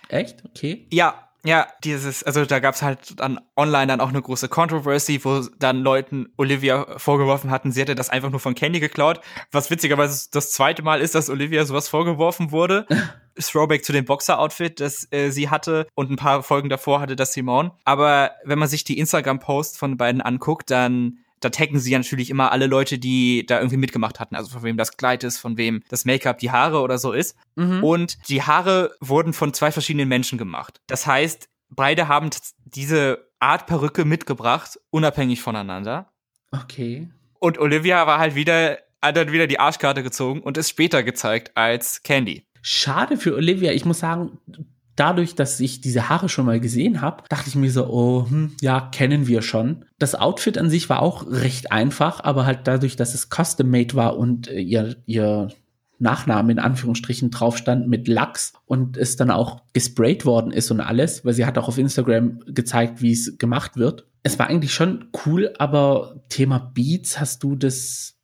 [0.09, 0.43] Echt?
[0.45, 0.87] Okay.
[0.91, 5.41] Ja, Ja, dieses, also da gab's halt dann online dann auch eine große Controversy, wo
[5.57, 9.21] dann Leuten Olivia vorgeworfen hatten, sie hätte das einfach nur von Candy geklaut.
[9.51, 12.85] Was witzigerweise das zweite Mal ist, dass Olivia sowas vorgeworfen wurde.
[13.39, 17.31] Throwback zu dem Boxer-Outfit, das äh, sie hatte und ein paar Folgen davor hatte das
[17.31, 17.71] Simone.
[17.85, 22.29] Aber wenn man sich die Instagram-Posts von beiden anguckt, dann da taggen sie ja natürlich
[22.29, 24.35] immer alle Leute, die da irgendwie mitgemacht hatten.
[24.35, 27.35] Also von wem das Kleid ist, von wem das Make-up, die Haare oder so ist.
[27.55, 27.83] Mhm.
[27.83, 30.81] Und die Haare wurden von zwei verschiedenen Menschen gemacht.
[30.87, 32.29] Das heißt, beide haben
[32.65, 36.11] diese Art Perücke mitgebracht, unabhängig voneinander.
[36.51, 37.09] Okay.
[37.39, 41.55] Und Olivia war halt wieder, hat dann wieder die Arschkarte gezogen und ist später gezeigt
[41.55, 42.45] als Candy.
[42.61, 43.71] Schade für Olivia.
[43.71, 44.39] Ich muss sagen,
[44.99, 48.51] dadurch, dass ich diese Haare schon mal gesehen habe, dachte ich mir so, oh, hm,
[48.61, 49.85] ja, kennen wir schon.
[49.97, 54.17] Das Outfit an sich war auch recht einfach, aber halt dadurch, dass es custom-made war
[54.17, 55.49] und äh, ihr, ihr
[55.99, 60.79] Nachname in Anführungsstrichen drauf stand mit Lachs und es dann auch gesprayt worden ist und
[60.79, 64.05] alles, weil sie hat auch auf Instagram gezeigt, wie es gemacht wird.
[64.23, 68.15] Es war eigentlich schon cool, aber Thema Beats, hast du das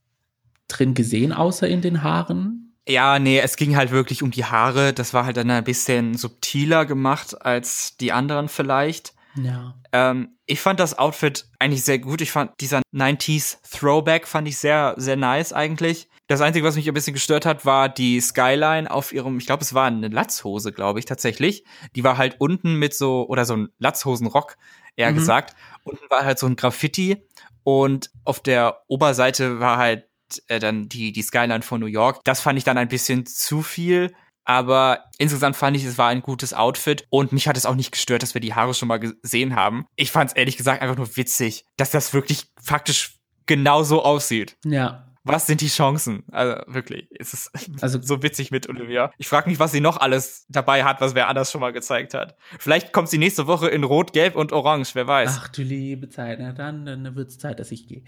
[0.68, 2.65] drin gesehen, außer in den Haaren?
[2.88, 4.94] Ja, nee, es ging halt wirklich um die Haare.
[4.94, 9.14] Das war halt dann ein bisschen subtiler gemacht als die anderen vielleicht.
[9.36, 9.76] Ja.
[9.92, 12.22] Ähm, ich fand das Outfit eigentlich sehr gut.
[12.22, 16.08] Ich fand dieser 90s Throwback fand ich sehr, sehr nice eigentlich.
[16.28, 19.64] Das Einzige, was mich ein bisschen gestört hat, war die Skyline auf ihrem, ich glaube,
[19.64, 21.66] es war eine Latzhose, glaube ich, tatsächlich.
[21.96, 24.58] Die war halt unten mit so, oder so ein Latzhosenrock,
[24.96, 25.16] eher mhm.
[25.16, 25.56] gesagt.
[25.84, 27.28] Unten war halt so ein Graffiti
[27.64, 30.08] und auf der Oberseite war halt
[30.48, 32.22] äh, dann die, die Skyline von New York.
[32.24, 34.14] Das fand ich dann ein bisschen zu viel.
[34.46, 37.92] Aber insgesamt fand ich, es war ein gutes Outfit und mich hat es auch nicht
[37.92, 39.88] gestört, dass wir die Haare schon mal gesehen haben.
[39.96, 43.18] Ich fand es ehrlich gesagt einfach nur witzig, dass das wirklich faktisch
[43.48, 44.56] genau so aussieht.
[44.64, 45.02] Ja.
[45.28, 46.24] Was sind die Chancen?
[46.32, 49.12] Also wirklich, es ist also, so witzig mit Olivia.
[49.18, 52.14] Ich frage mich, was sie noch alles dabei hat, was wer anders schon mal gezeigt
[52.14, 52.36] hat.
[52.60, 55.40] Vielleicht kommt sie nächste Woche in Rot, Gelb und Orange, wer weiß.
[55.42, 58.04] Ach du liebe Zeit, na dann, dann wird es Zeit, dass ich gehe.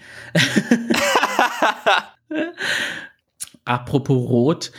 [3.66, 4.72] Apropos Rot,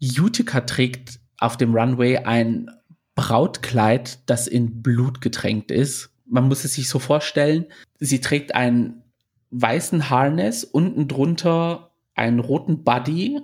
[0.00, 2.70] Utica trägt auf dem Runway ein
[3.14, 6.10] Brautkleid, das in Blut getränkt ist.
[6.26, 7.66] Man muss es sich so vorstellen,
[8.00, 9.02] sie trägt einen
[9.50, 13.40] weißen Harness, unten drunter einen roten Buddy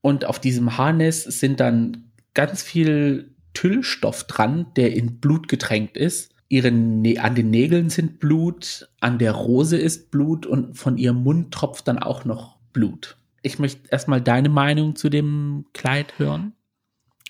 [0.00, 6.31] und auf diesem Harness sind dann ganz viel Tüllstoff dran, der in Blut getränkt ist.
[6.52, 11.54] Ihre an den Nägeln sind Blut, an der Rose ist Blut und von ihrem Mund
[11.54, 13.16] tropft dann auch noch Blut.
[13.40, 16.52] Ich möchte erstmal deine Meinung zu dem Kleid hören.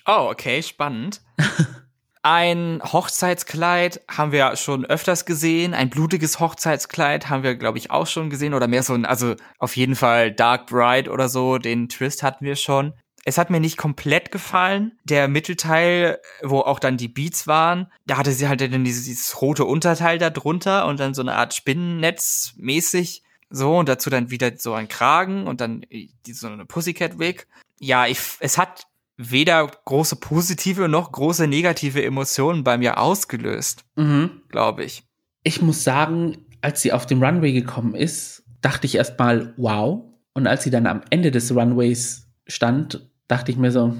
[0.05, 1.21] Oh, okay, spannend.
[2.21, 5.73] Ein Hochzeitskleid haben wir schon öfters gesehen.
[5.73, 8.53] Ein blutiges Hochzeitskleid haben wir, glaube ich, auch schon gesehen.
[8.53, 11.59] Oder mehr so ein, also auf jeden Fall Dark Bride oder so.
[11.59, 12.91] Den Twist hatten wir schon.
[13.25, 14.97] Es hat mir nicht komplett gefallen.
[15.03, 19.41] Der Mittelteil, wo auch dann die Beats waren, da hatte sie halt dann dieses, dieses
[19.41, 23.23] rote Unterteil da drunter und dann so eine Art Spinnennetz mäßig.
[23.49, 25.85] So, und dazu dann wieder so ein Kragen und dann
[26.27, 27.47] so eine Pussycat Wig.
[27.79, 34.41] Ja, ich, es hat weder große positive noch große negative Emotionen bei mir ausgelöst, mhm.
[34.49, 35.03] glaube ich.
[35.43, 40.03] Ich muss sagen, als sie auf dem Runway gekommen ist, dachte ich erstmal, wow.
[40.33, 43.95] Und als sie dann am Ende des Runways stand, dachte ich mir so,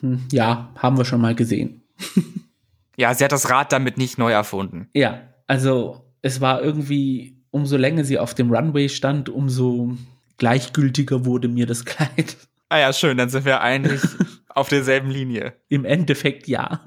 [0.00, 1.82] hm, ja, haben wir schon mal gesehen.
[2.96, 4.88] ja, sie hat das Rad damit nicht neu erfunden.
[4.94, 9.96] Ja, also es war irgendwie, umso länger sie auf dem Runway stand, umso
[10.36, 12.36] gleichgültiger wurde mir das Kleid.
[12.68, 14.02] Ah ja, schön, dann sind wir eigentlich
[14.48, 15.54] auf derselben Linie.
[15.68, 16.82] Im Endeffekt ja.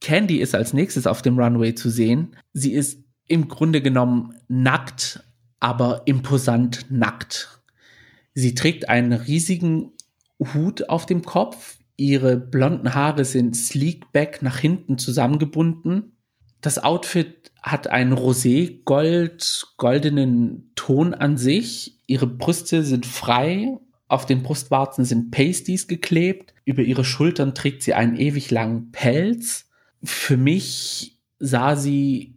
[0.00, 2.36] Candy ist als nächstes auf dem Runway zu sehen.
[2.52, 5.24] Sie ist im Grunde genommen nackt,
[5.60, 7.62] aber imposant nackt.
[8.34, 9.92] Sie trägt einen riesigen
[10.52, 11.78] Hut auf dem Kopf.
[11.96, 16.18] Ihre blonden Haare sind sleek back nach hinten zusammengebunden.
[16.60, 22.00] Das Outfit hat einen rosé-gold, goldenen Ton an sich.
[22.06, 23.78] Ihre Brüste sind frei
[24.14, 26.54] auf den Brustwarzen sind Pasties geklebt.
[26.64, 29.66] Über ihre Schultern trägt sie einen ewig langen Pelz.
[30.02, 32.36] Für mich sah sie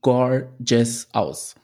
[0.00, 1.54] gorgeous aus.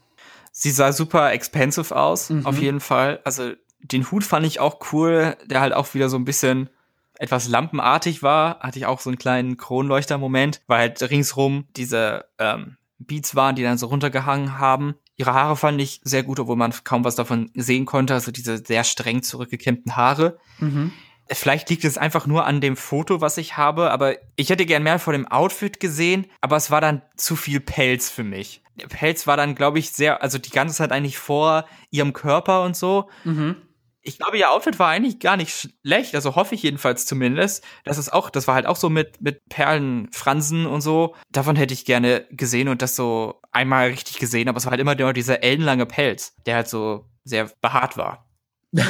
[0.53, 2.47] Sie sah super expensive aus, mhm.
[2.47, 3.20] auf jeden Fall.
[3.24, 3.53] Also
[3.93, 6.70] den Hut fand ich auch cool, der halt auch wieder so ein bisschen
[7.18, 8.61] etwas lampenartig war.
[8.61, 13.62] Hatte ich auch so einen kleinen Kronleuchter-Moment, weil halt ringsrum diese ähm, Beats waren, die
[13.62, 14.95] dann so runtergehangen haben.
[15.16, 18.14] Ihre Haare fand ich sehr gut, obwohl man kaum was davon sehen konnte.
[18.14, 20.39] Also diese sehr streng zurückgekämmten Haare.
[20.59, 20.93] Mhm.
[21.30, 24.82] Vielleicht liegt es einfach nur an dem Foto, was ich habe, aber ich hätte gern
[24.82, 28.62] mehr von dem Outfit gesehen, aber es war dann zu viel Pelz für mich.
[28.80, 32.62] Der Pelz war dann, glaube ich, sehr, also die ganze Zeit eigentlich vor ihrem Körper
[32.62, 33.11] und so.
[33.24, 33.57] Mhm.
[34.09, 37.65] Ich glaube, ihr Outfit war eigentlich gar nicht schlecht, also hoffe ich jedenfalls zumindest.
[37.85, 41.15] Das ist auch, das war halt auch so mit, mit Perlenfransen und so.
[41.31, 44.81] Davon hätte ich gerne gesehen und das so einmal richtig gesehen, aber es war halt
[44.81, 48.29] immer nur dieser ellenlange Pelz, der halt so sehr behaart war.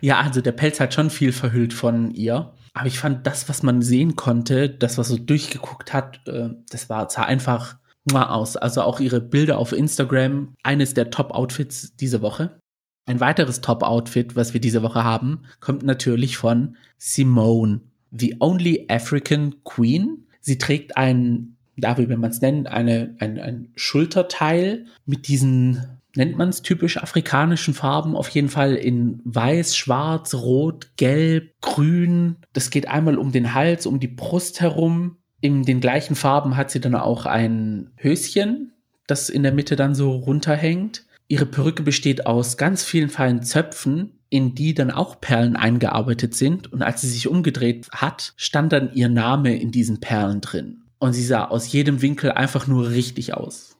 [0.00, 2.54] Ja, also der Pelz hat schon viel verhüllt von ihr.
[2.74, 6.88] Aber ich fand das, was man sehen konnte, das, was so durchgeguckt hat, äh, das
[6.88, 7.76] war, sah einfach
[8.12, 8.56] aus.
[8.56, 12.60] Also auch ihre Bilder auf Instagram, eines der Top-Outfits diese Woche.
[13.06, 17.80] Ein weiteres Top-Outfit, was wir diese Woche haben, kommt natürlich von Simone,
[18.10, 20.26] the only African Queen.
[20.40, 26.38] Sie trägt ein, da wie man es nennt, eine, ein, ein Schulterteil mit diesen, nennt
[26.38, 32.36] man es typisch afrikanischen Farben, auf jeden Fall in weiß, schwarz, rot, gelb, grün.
[32.54, 35.18] Das geht einmal um den Hals, um die Brust herum.
[35.42, 38.72] In den gleichen Farben hat sie dann auch ein Höschen,
[39.06, 41.04] das in der Mitte dann so runterhängt.
[41.28, 46.72] Ihre Perücke besteht aus ganz vielen feinen Zöpfen, in die dann auch Perlen eingearbeitet sind.
[46.72, 50.82] Und als sie sich umgedreht hat, stand dann ihr Name in diesen Perlen drin.
[50.98, 53.76] Und sie sah aus jedem Winkel einfach nur richtig aus.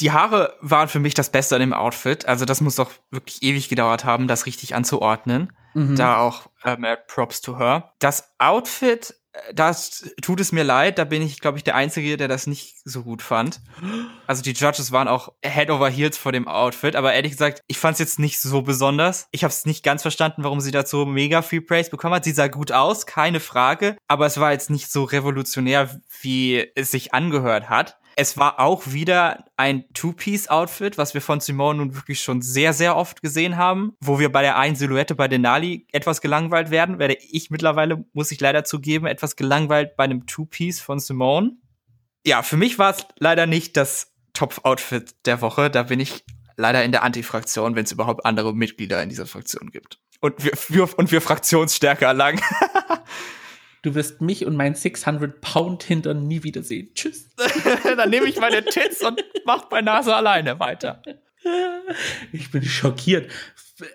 [0.00, 2.26] Die Haare waren für mich das Beste an dem Outfit.
[2.26, 5.52] Also das muss doch wirklich ewig gedauert haben, das richtig anzuordnen.
[5.74, 5.96] Mhm.
[5.96, 7.92] Da auch äh, mehr Props to her.
[7.98, 9.14] Das Outfit
[9.54, 12.76] das tut es mir leid, da bin ich, glaube ich, der Einzige, der das nicht
[12.84, 13.60] so gut fand.
[14.26, 17.78] Also die Judges waren auch head over heels vor dem Outfit, aber ehrlich gesagt, ich
[17.78, 19.28] fand es jetzt nicht so besonders.
[19.30, 22.24] Ich habe es nicht ganz verstanden, warum sie dazu mega viel Praise bekommen hat.
[22.24, 26.90] Sie sah gut aus, keine Frage, aber es war jetzt nicht so revolutionär, wie es
[26.90, 27.98] sich angehört hat.
[28.20, 32.96] Es war auch wieder ein Two-Piece-Outfit, was wir von Simone nun wirklich schon sehr, sehr
[32.96, 37.16] oft gesehen haben, wo wir bei der einen Silhouette bei Denali etwas gelangweilt werden, werde
[37.20, 41.58] ich mittlerweile, muss ich leider zugeben, etwas gelangweilt bei einem Two-Piece von Simone.
[42.26, 45.70] Ja, für mich war es leider nicht das Top-Outfit der Woche.
[45.70, 46.24] Da bin ich
[46.56, 50.00] leider in der Anti-Fraktion, wenn es überhaupt andere Mitglieder in dieser Fraktion gibt.
[50.20, 52.40] Und wir, wir, und wir Fraktionsstärke erlangen.
[53.82, 56.90] Du wirst mich und mein 600 Pound Hintern nie wiedersehen.
[56.94, 57.30] Tschüss.
[57.96, 61.02] Dann nehme ich meine Tits und mach bei Nase alleine weiter.
[62.32, 63.30] Ich bin schockiert.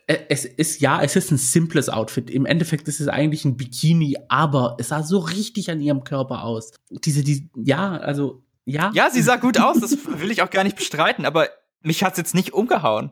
[0.07, 2.29] Äh, es ist ja, es ist ein simples Outfit.
[2.29, 6.43] Im Endeffekt ist es eigentlich ein Bikini, aber es sah so richtig an ihrem Körper
[6.43, 6.71] aus.
[6.89, 8.91] Diese, die, ja, also, ja.
[8.93, 11.49] Ja, sie sah gut aus, das will ich auch gar nicht bestreiten, aber
[11.81, 13.11] mich hat's jetzt nicht umgehauen.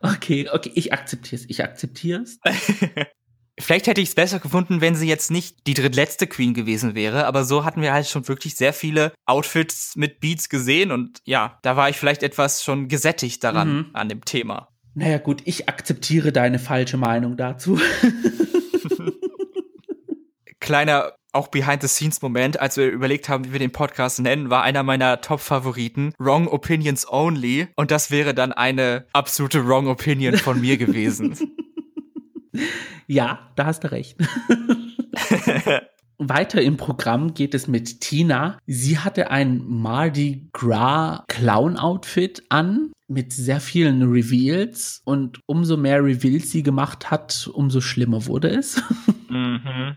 [0.00, 2.38] Okay, okay, ich akzeptiere es, ich akzeptiere es.
[3.58, 7.26] Vielleicht hätte ich es besser gefunden, wenn sie jetzt nicht die drittletzte Queen gewesen wäre,
[7.26, 11.58] aber so hatten wir halt schon wirklich sehr viele Outfits mit Beats gesehen und ja,
[11.62, 13.86] da war ich vielleicht etwas schon gesättigt daran, mhm.
[13.94, 14.68] an dem Thema.
[14.94, 17.80] Naja gut, ich akzeptiere deine falsche Meinung dazu.
[20.60, 25.20] Kleiner auch Behind-the-Scenes-Moment, als wir überlegt haben, wie wir den Podcast nennen, war einer meiner
[25.20, 27.68] Top-Favoriten, Wrong Opinions Only.
[27.76, 31.36] Und das wäre dann eine absolute Wrong Opinion von mir gewesen.
[33.06, 34.16] Ja, da hast du recht.
[36.18, 38.58] Weiter im Programm geht es mit Tina.
[38.66, 46.02] Sie hatte ein Mardi Gras Clown Outfit an mit sehr vielen Reveals und umso mehr
[46.02, 48.82] Reveals sie gemacht hat, umso schlimmer wurde es.
[49.28, 49.96] Mhm.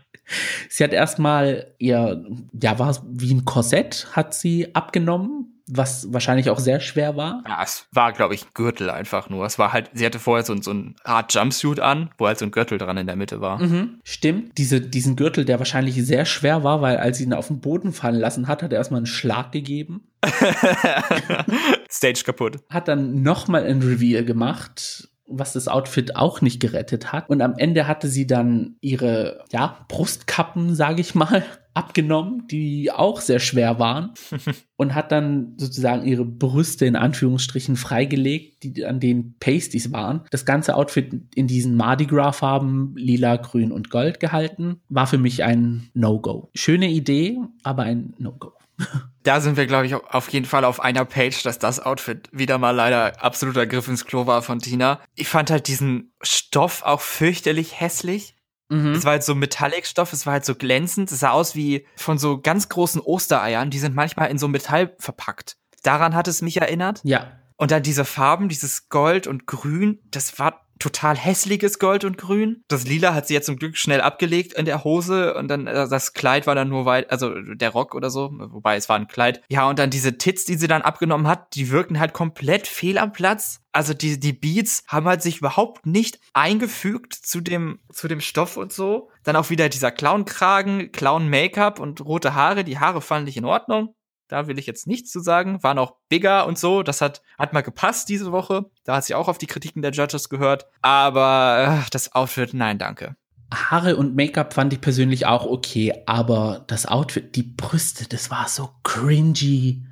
[0.68, 6.58] Sie hat erstmal ihr, ja, war wie ein Korsett, hat sie abgenommen was wahrscheinlich auch
[6.58, 7.42] sehr schwer war.
[7.46, 9.46] Ja, es war, glaube ich, ein Gürtel einfach nur.
[9.46, 12.44] Es war halt, sie hatte vorher so, so eine Art Jumpsuit an, wo halt so
[12.44, 13.60] ein Gürtel dran in der Mitte war.
[13.60, 14.58] Mhm, stimmt.
[14.58, 17.92] Diese, diesen Gürtel, der wahrscheinlich sehr schwer war, weil als sie ihn auf den Boden
[17.92, 20.08] fallen lassen hat, hat er erstmal einen Schlag gegeben.
[21.90, 22.58] Stage kaputt.
[22.68, 27.30] Hat dann nochmal ein Reveal gemacht was das Outfit auch nicht gerettet hat.
[27.30, 31.44] Und am Ende hatte sie dann ihre, ja, Brustkappen, sage ich mal,
[31.74, 34.12] abgenommen, die auch sehr schwer waren
[34.76, 40.22] und hat dann sozusagen ihre Brüste in Anführungsstrichen freigelegt, die an den Pasties waren.
[40.30, 45.18] Das ganze Outfit in diesen Mardi Gras Farben, lila, grün und gold gehalten, war für
[45.18, 46.50] mich ein No-Go.
[46.54, 48.52] Schöne Idee, aber ein No-Go.
[49.22, 52.56] Da sind wir, glaube ich, auf jeden Fall auf einer Page, dass das Outfit wieder
[52.56, 54.98] mal leider absoluter Griff ins Klo war von Tina.
[55.14, 58.34] Ich fand halt diesen Stoff auch fürchterlich hässlich.
[58.70, 58.92] Mhm.
[58.92, 61.12] Es war halt so Metallic-Stoff, es war halt so glänzend.
[61.12, 64.94] Es sah aus wie von so ganz großen Ostereiern, die sind manchmal in so Metall
[64.98, 65.56] verpackt.
[65.82, 67.00] Daran hat es mich erinnert.
[67.02, 67.32] Ja.
[67.56, 72.64] Und dann diese Farben, dieses Gold und Grün, das war total hässliches Gold und Grün.
[72.68, 75.88] Das Lila hat sie jetzt zum Glück schnell abgelegt in der Hose und dann äh,
[75.88, 79.06] das Kleid war dann nur weit, also der Rock oder so, wobei es war ein
[79.06, 79.42] Kleid.
[79.48, 82.98] Ja, und dann diese Tits, die sie dann abgenommen hat, die wirken halt komplett fehl
[82.98, 83.60] am Platz.
[83.72, 88.56] Also die, die Beats haben halt sich überhaupt nicht eingefügt zu dem, zu dem Stoff
[88.56, 89.10] und so.
[89.22, 92.64] Dann auch wieder dieser Clown-Kragen, Clown-Make-up und rote Haare.
[92.64, 93.94] Die Haare fand ich in Ordnung.
[94.30, 95.60] Da will ich jetzt nichts zu sagen.
[95.64, 96.84] Waren auch bigger und so.
[96.84, 98.66] Das hat, hat mal gepasst diese Woche.
[98.84, 100.66] Da hat sie auch auf die Kritiken der Judges gehört.
[100.82, 103.16] Aber äh, das Outfit, nein, danke.
[103.52, 108.46] Haare und Make-up fand ich persönlich auch okay, aber das Outfit, die Brüste, das war
[108.46, 109.82] so cringy.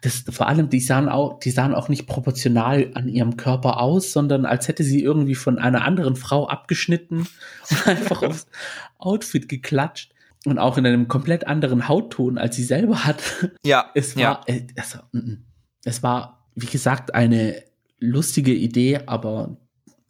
[0.00, 4.12] Das, vor allem, die sahen auch, die sahen auch nicht proportional an ihrem Körper aus,
[4.12, 7.26] sondern als hätte sie irgendwie von einer anderen Frau abgeschnitten
[7.70, 8.46] und einfach aufs
[8.96, 10.13] Outfit geklatscht
[10.46, 13.22] und auch in einem komplett anderen Hautton, als sie selber hat.
[13.64, 13.90] Ja.
[13.94, 14.40] Es war, ja.
[14.46, 15.44] äh, also, mm, mm.
[15.84, 17.62] es war, wie gesagt, eine
[17.98, 19.56] lustige Idee, aber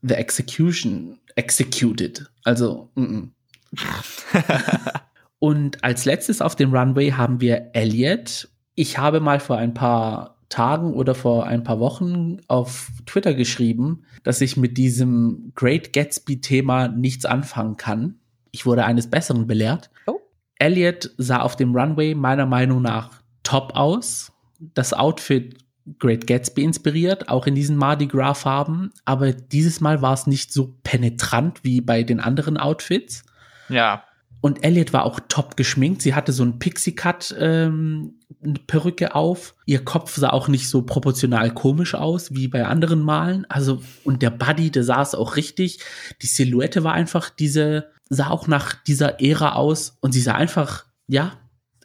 [0.03, 2.31] the execution executed.
[2.45, 3.33] Also, mm, mm.
[5.39, 8.49] und als letztes auf dem Runway haben wir Elliot.
[8.75, 14.05] Ich habe mal vor ein paar Tagen oder vor ein paar Wochen auf Twitter geschrieben,
[14.23, 18.21] dass ich mit diesem Great Gatsby-Thema nichts anfangen kann.
[18.53, 19.91] Ich wurde eines Besseren belehrt.
[20.07, 20.21] Oh.
[20.59, 23.11] Elliot sah auf dem Runway meiner Meinung nach
[23.43, 24.33] top aus.
[24.75, 25.59] Das Outfit
[25.99, 28.91] Great Gatsby inspiriert, auch in diesen Mardi Gras Farben.
[29.05, 33.25] Aber dieses Mal war es nicht so penetrant wie bei den anderen Outfits.
[33.69, 34.05] Ja.
[34.41, 36.03] Und Elliot war auch top geschminkt.
[36.03, 39.55] Sie hatte so einen Pixie-Cut ähm, eine Perücke auf.
[39.65, 43.47] Ihr Kopf sah auch nicht so proportional komisch aus wie bei anderen Malen.
[43.49, 45.81] Also, und der Buddy, der saß auch richtig.
[46.21, 50.85] Die Silhouette war einfach diese, sah auch nach dieser Ära aus und sie sah einfach,
[51.07, 51.33] ja,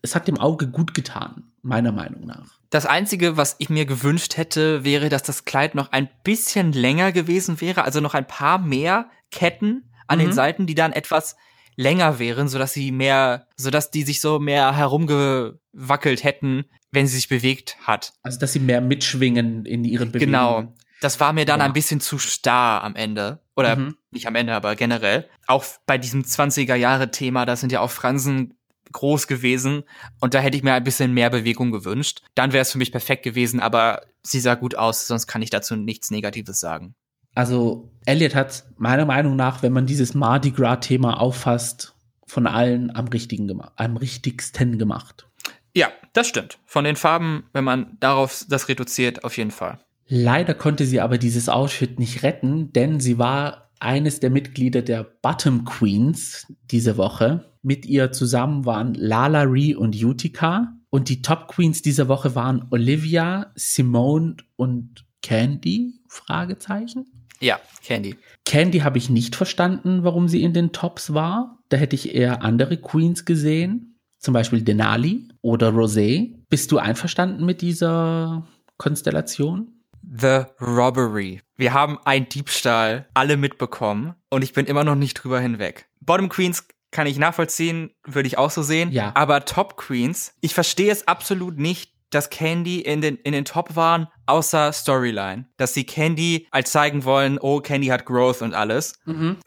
[0.02, 2.46] es hat dem Auge gut getan, meiner Meinung nach.
[2.70, 7.12] Das Einzige, was ich mir gewünscht hätte, wäre, dass das Kleid noch ein bisschen länger
[7.12, 10.24] gewesen wäre, also noch ein paar mehr Ketten an Mhm.
[10.24, 11.36] den Seiten, die dann etwas
[11.76, 17.30] länger wären, sodass sie mehr, sodass die sich so mehr herumgewackelt hätten, wenn sie sich
[17.30, 18.14] bewegt hat.
[18.24, 20.32] Also, dass sie mehr mitschwingen in ihren Bewegungen.
[20.32, 20.74] Genau.
[21.02, 21.66] Das war mir dann Ja.
[21.66, 23.40] ein bisschen zu starr am Ende.
[23.56, 23.96] Oder Mhm.
[24.12, 25.30] nicht am Ende, aber generell.
[25.48, 28.56] Auch bei diesem 20er Jahre Thema, da sind ja auch Fransen
[28.92, 29.84] groß gewesen
[30.20, 32.22] und da hätte ich mir ein bisschen mehr Bewegung gewünscht.
[32.36, 35.50] Dann wäre es für mich perfekt gewesen, aber sie sah gut aus, sonst kann ich
[35.52, 36.96] dazu nichts Negatives sagen.
[37.36, 41.94] Also, Elliot hat meiner Meinung nach, wenn man dieses Mardi Gras-Thema auffasst,
[42.26, 45.28] von allen am richtigen gemacht, am richtigsten gemacht.
[45.76, 46.58] Ja, das stimmt.
[46.66, 49.80] Von den Farben, wenn man darauf das reduziert, auf jeden Fall.
[50.12, 55.04] Leider konnte sie aber dieses Outfit nicht retten, denn sie war eines der Mitglieder der
[55.04, 57.46] Bottom Queens diese Woche.
[57.62, 60.74] Mit ihr zusammen waren Lala Ree und Utica.
[60.90, 66.02] Und die Top Queens dieser Woche waren Olivia, Simone und Candy?
[66.08, 67.06] Fragezeichen.
[67.40, 68.16] Ja, Candy.
[68.46, 71.60] Candy habe ich nicht verstanden, warum sie in den Tops war.
[71.70, 74.00] Da hätte ich eher andere Queens gesehen.
[74.18, 76.34] Zum Beispiel Denali oder Rosé.
[76.50, 78.48] Bist du einverstanden mit dieser
[78.78, 79.79] Konstellation?
[80.02, 81.42] The Robbery.
[81.56, 85.90] Wir haben einen Diebstahl alle mitbekommen und ich bin immer noch nicht drüber hinweg.
[86.00, 88.92] Bottom Queens kann ich nachvollziehen, würde ich auch so sehen.
[88.92, 89.12] Ja.
[89.16, 93.76] Aber Top Queens, ich verstehe es absolut nicht, dass Candy in den, in den Top
[93.76, 95.46] waren, außer Storyline.
[95.58, 98.94] Dass sie Candy als zeigen wollen, oh, Candy hat Growth und alles.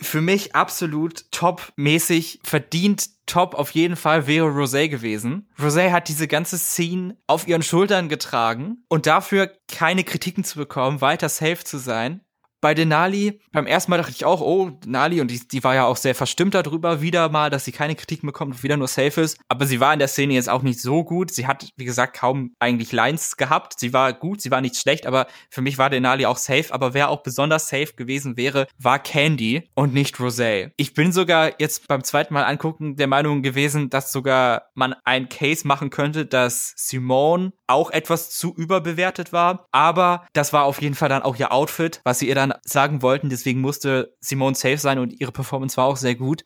[0.00, 5.48] Für mich absolut top-mäßig verdient top auf jeden Fall wäre Rosé gewesen.
[5.58, 11.00] Rosé hat diese ganze Scene auf ihren Schultern getragen und dafür keine Kritiken zu bekommen,
[11.00, 12.20] weiter safe zu sein.
[12.62, 15.84] Bei Denali, beim ersten Mal dachte ich auch, oh, Denali, und die, die war ja
[15.86, 19.20] auch sehr verstimmt darüber, wieder mal, dass sie keine Kritiken bekommt und wieder nur safe
[19.20, 19.36] ist.
[19.48, 21.32] Aber sie war in der Szene jetzt auch nicht so gut.
[21.32, 23.80] Sie hat, wie gesagt, kaum eigentlich Lines gehabt.
[23.80, 26.66] Sie war gut, sie war nicht schlecht, aber für mich war Denali auch safe.
[26.70, 30.70] Aber wer auch besonders safe gewesen wäre, war Candy und nicht Rosé.
[30.76, 35.28] Ich bin sogar jetzt beim zweiten Mal angucken der Meinung gewesen, dass sogar man ein
[35.28, 39.66] Case machen könnte, dass Simone auch etwas zu überbewertet war.
[39.72, 43.02] Aber das war auf jeden Fall dann auch ihr Outfit, was sie ihr dann sagen
[43.02, 43.28] wollten.
[43.28, 46.44] Deswegen musste Simone safe sein und ihre Performance war auch sehr gut.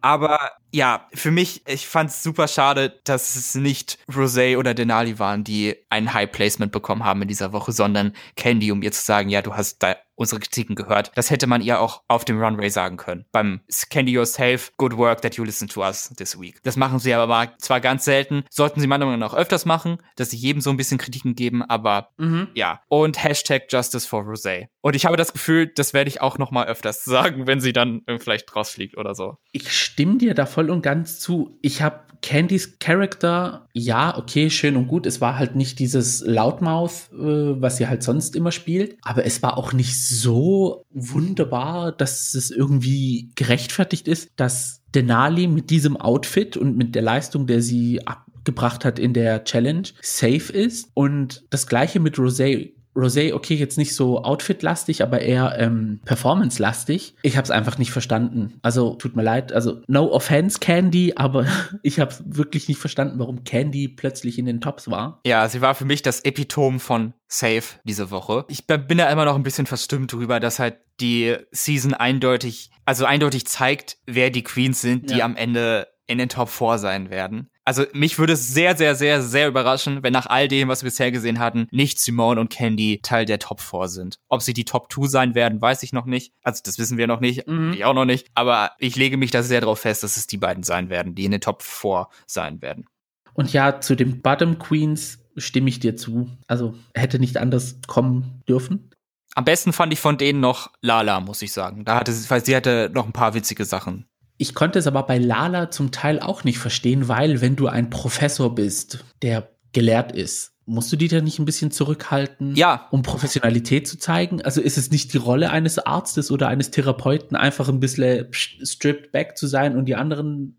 [0.00, 5.20] Aber ja, für mich, ich fand es super schade, dass es nicht Rosé oder Denali
[5.20, 9.04] waren, die ein High Placement bekommen haben in dieser Woche, sondern Candy, um ihr zu
[9.04, 11.12] sagen, ja, du hast da unsere Kritiken gehört.
[11.14, 13.24] Das hätte man ihr auch auf dem Runway sagen können.
[13.32, 13.60] Beim
[13.90, 16.62] Candy Yourself, good work that you listen to us this week.
[16.62, 19.98] Das machen sie aber mal zwar ganz selten, sollten sie meiner Meinung nach öfters machen,
[20.16, 22.10] dass sie jedem so ein bisschen Kritiken geben, aber
[22.54, 22.80] ja.
[22.88, 24.66] Und Hashtag Justice for Rosé.
[24.80, 27.72] Und ich habe das Gefühl, das werde ich auch noch mal öfters sagen, wenn sie
[27.72, 29.36] dann vielleicht rausfliegt oder so.
[29.52, 31.58] Ich stimme dir da voll und ganz zu.
[31.62, 35.04] Ich habe Candys Charakter, ja, okay, schön und gut.
[35.04, 38.96] Es war halt nicht dieses Loudmouth, äh, was sie halt sonst immer spielt.
[39.02, 45.70] Aber es war auch nicht so wunderbar, dass es irgendwie gerechtfertigt ist, dass Denali mit
[45.70, 50.88] diesem Outfit und mit der Leistung, der sie abgebracht hat in der Challenge, safe ist.
[50.94, 52.72] Und das gleiche mit Rosé.
[52.96, 57.14] Rosé, okay, jetzt nicht so outfit-lastig, aber eher ähm, performance-lastig.
[57.22, 58.58] Ich habe es einfach nicht verstanden.
[58.62, 61.46] Also tut mir leid, also no offense Candy, aber
[61.82, 65.20] ich habe wirklich nicht verstanden, warum Candy plötzlich in den Tops war.
[65.26, 68.44] Ja, sie war für mich das Epitom von Safe diese Woche.
[68.48, 73.04] Ich bin da immer noch ein bisschen verstimmt drüber, dass halt die Season eindeutig, also
[73.04, 75.24] eindeutig zeigt, wer die Queens sind, die ja.
[75.24, 77.50] am Ende in den Top 4 sein werden.
[77.64, 80.88] Also mich würde es sehr, sehr, sehr, sehr überraschen, wenn nach all dem, was wir
[80.88, 84.18] bisher gesehen hatten, nicht Simone und Candy Teil der Top 4 sind.
[84.28, 86.32] Ob sie die Top 2 sein werden, weiß ich noch nicht.
[86.42, 87.72] Also das wissen wir noch nicht, mhm.
[87.72, 88.28] ich auch noch nicht.
[88.34, 91.24] Aber ich lege mich da sehr darauf fest, dass es die beiden sein werden, die
[91.24, 92.86] in den Top 4 sein werden.
[93.32, 96.30] Und ja, zu den Bottom Queens stimme ich dir zu.
[96.46, 98.90] Also hätte nicht anders kommen dürfen.
[99.34, 101.84] Am besten fand ich von denen noch Lala, muss ich sagen.
[101.84, 104.06] Da hatte sie, weil sie hatte noch ein paar witzige Sachen.
[104.36, 107.90] Ich konnte es aber bei Lala zum Teil auch nicht verstehen, weil wenn du ein
[107.90, 112.88] Professor bist, der gelehrt ist, musst du die da nicht ein bisschen zurückhalten, ja.
[112.90, 114.42] um Professionalität zu zeigen?
[114.42, 119.12] Also ist es nicht die Rolle eines Arztes oder eines Therapeuten, einfach ein bisschen stripped
[119.12, 120.58] back zu sein und die anderen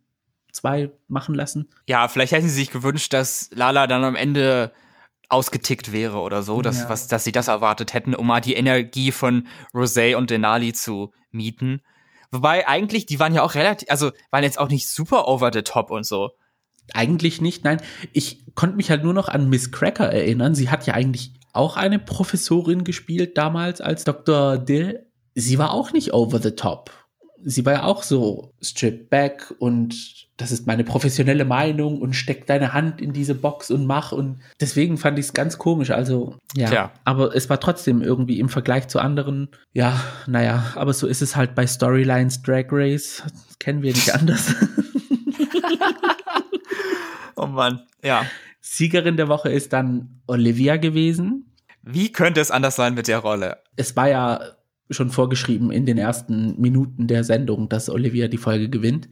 [0.51, 1.69] zwei machen lassen?
[1.88, 4.71] Ja, vielleicht hätten sie sich gewünscht, dass Lala dann am Ende
[5.28, 6.89] ausgetickt wäre oder so, dass, ja.
[6.89, 11.13] was, dass sie das erwartet hätten, um mal die Energie von Rosé und Denali zu
[11.32, 11.82] mieten.
[12.36, 15.62] Wobei eigentlich, die waren ja auch relativ, also waren jetzt auch nicht super over the
[15.62, 16.32] top und so.
[16.94, 17.82] Eigentlich nicht, nein.
[18.14, 20.54] Ich konnte mich halt nur noch an Miss Cracker erinnern.
[20.54, 24.58] Sie hat ja eigentlich auch eine Professorin gespielt damals als Dr.
[24.58, 25.06] Dill.
[25.34, 26.92] Sie war auch nicht over the top
[27.46, 32.48] sie war ja auch so strip back und das ist meine professionelle Meinung und steck
[32.48, 35.91] deine Hand in diese Box und mach und deswegen fand ich es ganz komisch.
[35.91, 36.91] Also ja, Tja.
[37.06, 41.36] aber es war trotzdem irgendwie im Vergleich zu anderen, ja, naja, aber so ist es
[41.36, 43.24] halt bei Storylines Drag Race.
[43.24, 44.56] Das kennen wir nicht anders.
[47.36, 48.26] oh Mann, ja.
[48.60, 51.54] Siegerin der Woche ist dann Olivia gewesen.
[51.84, 53.60] Wie könnte es anders sein mit der Rolle?
[53.76, 54.39] Es war ja
[54.90, 59.10] schon vorgeschrieben in den ersten Minuten der Sendung, dass Olivia die Folge gewinnt.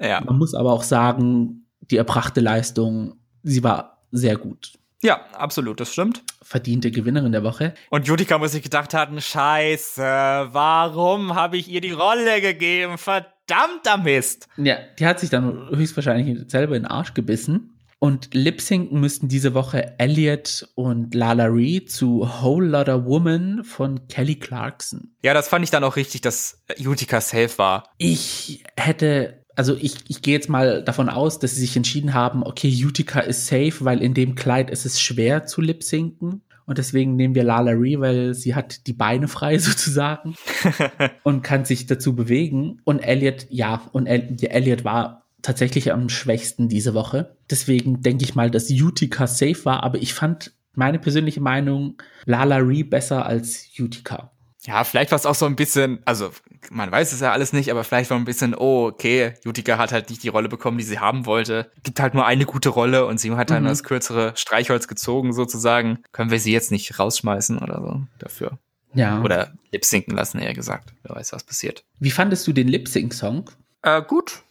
[0.00, 0.20] Ja.
[0.20, 4.72] Man muss aber auch sagen, die erbrachte Leistung, sie war sehr gut.
[5.02, 6.22] Ja, absolut, das stimmt.
[6.42, 7.74] Verdiente Gewinnerin der Woche.
[7.88, 12.98] Und Jutika muss sich gedacht haben, scheiße, warum habe ich ihr die Rolle gegeben?
[12.98, 14.46] Verdammter Mist.
[14.58, 17.79] Ja, die hat sich dann höchstwahrscheinlich selber in den Arsch gebissen.
[18.00, 24.36] Und lip-sinken müssten diese Woche Elliot und Lala Ree zu Whole Lotta Woman von Kelly
[24.36, 25.14] Clarkson.
[25.22, 27.84] Ja, das fand ich dann auch richtig, dass Utica safe war.
[27.98, 32.42] Ich hätte also ich, ich gehe jetzt mal davon aus, dass sie sich entschieden haben,
[32.42, 36.40] okay, Utica ist safe, weil in dem Kleid ist es schwer zu lip-sinken.
[36.64, 40.36] Und deswegen nehmen wir Lala Ree, weil sie hat die Beine frei sozusagen
[41.24, 42.80] und kann sich dazu bewegen.
[42.84, 47.36] Und Elliot, ja, und Elliot war tatsächlich am schwächsten diese Woche.
[47.50, 52.56] Deswegen denke ich mal, dass Utica safe war, aber ich fand meine persönliche Meinung Lala
[52.56, 54.30] Ree besser als Utica.
[54.62, 56.30] Ja, vielleicht war es auch so ein bisschen, also
[56.70, 59.90] man weiß es ja alles nicht, aber vielleicht war ein bisschen, oh, okay, Utica hat
[59.90, 61.70] halt nicht die Rolle bekommen, die sie haben wollte.
[61.82, 63.68] Gibt halt nur eine gute Rolle und sie hat dann mhm.
[63.68, 66.00] das kürzere Streichholz gezogen sozusagen.
[66.12, 68.58] Können wir sie jetzt nicht rausschmeißen oder so dafür?
[68.92, 69.22] Ja.
[69.22, 70.92] Oder lip-sinken lassen, eher gesagt.
[71.04, 71.84] Wer weiß, was passiert.
[71.98, 73.50] Wie fandest du den Lip-Sync-Song?
[73.82, 74.42] Äh, gut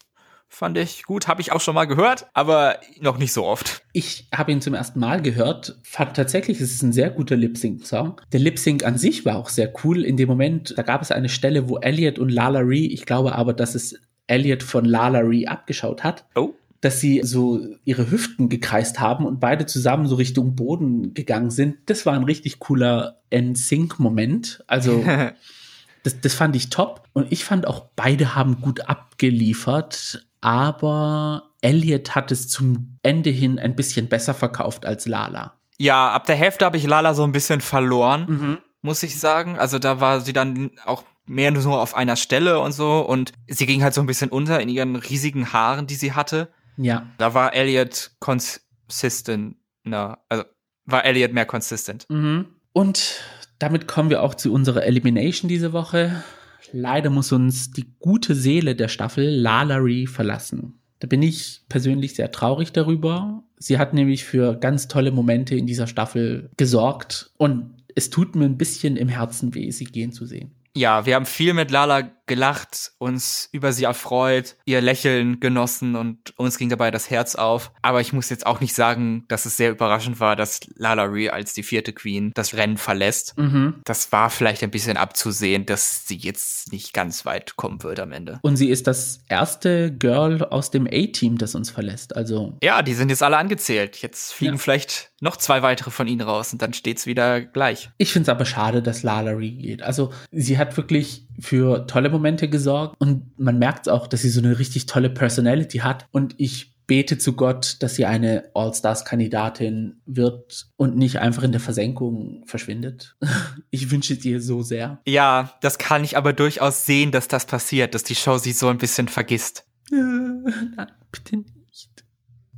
[0.50, 3.84] fand ich gut, habe ich auch schon mal gehört, aber noch nicht so oft.
[3.94, 8.20] Ich habe ihn zum ersten Mal gehört, fand tatsächlich, es ist ein sehr guter Lip-Sync-Song.
[8.34, 10.04] Der Lip-Sync an sich war auch sehr cool.
[10.04, 13.36] In dem Moment, da gab es eine Stelle, wo Elliot und Lala Ree, ich glaube
[13.36, 16.26] aber, dass es Elliot von Lala Ree abgeschaut hat.
[16.36, 21.52] Oh dass sie so ihre Hüften gekreist haben und beide zusammen so Richtung Boden gegangen
[21.52, 21.78] sind.
[21.88, 24.64] Das war ein richtig cooler N-Sync-Moment.
[24.66, 25.04] Also
[26.04, 27.04] das, das fand ich top.
[27.12, 33.60] Und ich fand auch, beide haben gut abgeliefert aber Elliot hat es zum Ende hin
[33.60, 35.54] ein bisschen besser verkauft als Lala.
[35.78, 38.58] Ja, ab der Hälfte habe ich Lala so ein bisschen verloren, mhm.
[38.82, 39.58] muss ich sagen.
[39.58, 43.66] Also da war sie dann auch mehr nur auf einer Stelle und so und sie
[43.66, 46.50] ging halt so ein bisschen unter in ihren riesigen Haaren, die sie hatte.
[46.76, 47.08] Ja.
[47.18, 50.44] Da war Elliot consistent, na, also
[50.86, 52.08] war Elliot mehr consistent.
[52.10, 52.48] Mhm.
[52.74, 53.22] Und
[53.60, 56.24] damit kommen wir auch zu unserer Elimination diese Woche.
[56.72, 60.80] Leider muss uns die gute Seele der Staffel, Lalari, verlassen.
[61.00, 63.44] Da bin ich persönlich sehr traurig darüber.
[63.58, 68.46] Sie hat nämlich für ganz tolle Momente in dieser Staffel gesorgt und es tut mir
[68.46, 70.52] ein bisschen im Herzen weh, sie gehen zu sehen.
[70.76, 76.38] Ja, wir haben viel mit Lala gelacht, uns über sie erfreut, ihr Lächeln genossen und
[76.38, 77.72] uns ging dabei das Herz auf.
[77.82, 81.30] Aber ich muss jetzt auch nicht sagen, dass es sehr überraschend war, dass Lala Ree
[81.30, 83.38] als die vierte Queen das Rennen verlässt.
[83.38, 83.82] Mhm.
[83.84, 88.12] Das war vielleicht ein bisschen abzusehen, dass sie jetzt nicht ganz weit kommen wird am
[88.12, 88.40] Ende.
[88.44, 92.16] Und sie ist das erste Girl aus dem A-Team, das uns verlässt.
[92.16, 93.98] Also ja, die sind jetzt alle angezählt.
[93.98, 94.60] Jetzt fliegen ja.
[94.60, 97.90] vielleicht noch zwei weitere von ihnen raus und dann steht's wieder gleich.
[97.98, 99.82] Ich finde es aber schade, dass Lalaurie geht.
[99.82, 104.42] Also sie hat wirklich für tolle Momente gesorgt und man merkt auch, dass sie so
[104.42, 110.70] eine richtig tolle Personality hat und ich bete zu Gott, dass sie eine All-Stars-Kandidatin wird
[110.76, 113.16] und nicht einfach in der Versenkung verschwindet.
[113.72, 115.00] Ich wünsche es ihr so sehr.
[115.06, 118.68] Ja, das kann ich aber durchaus sehen, dass das passiert, dass die Show sie so
[118.68, 119.64] ein bisschen vergisst.
[119.92, 121.59] Nein, bitte nicht.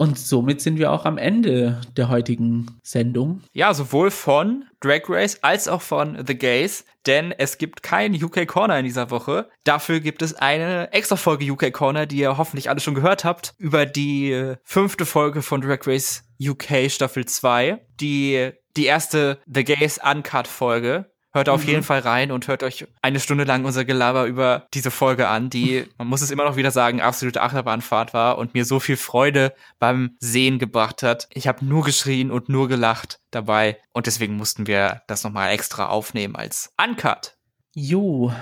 [0.01, 3.43] Und somit sind wir auch am Ende der heutigen Sendung.
[3.53, 8.47] Ja, sowohl von Drag Race als auch von The Gays, denn es gibt keinen UK
[8.47, 9.47] Corner in dieser Woche.
[9.63, 13.53] Dafür gibt es eine extra Folge UK Corner, die ihr hoffentlich alle schon gehört habt,
[13.59, 19.63] über die äh, fünfte Folge von Drag Race UK Staffel 2, die die erste The
[19.63, 21.11] Gays Uncut Folge.
[21.33, 21.69] Hört auf Mhm.
[21.69, 25.49] jeden Fall rein und hört euch eine Stunde lang unser Gelaber über diese Folge an,
[25.49, 28.97] die, man muss es immer noch wieder sagen, absolute Achterbahnfahrt war und mir so viel
[28.97, 31.27] Freude beim Sehen gebracht hat.
[31.33, 35.87] Ich habe nur geschrien und nur gelacht dabei und deswegen mussten wir das nochmal extra
[35.87, 37.35] aufnehmen als Uncut.
[37.73, 38.33] Jo.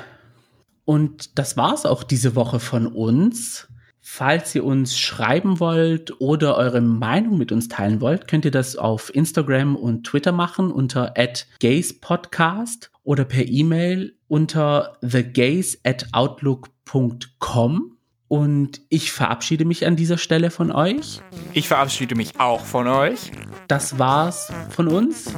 [0.85, 3.67] Und das war's auch diese Woche von uns.
[4.01, 8.75] Falls ihr uns schreiben wollt oder eure Meinung mit uns teilen wollt, könnt ihr das
[8.75, 11.13] auf Instagram und Twitter machen unter
[11.59, 17.97] @gayspodcast oder per E-Mail unter thegays@outlook.com.
[18.27, 21.21] Und ich verabschiede mich an dieser Stelle von euch.
[21.53, 23.31] Ich verabschiede mich auch von euch.
[23.67, 25.33] Das war's von uns.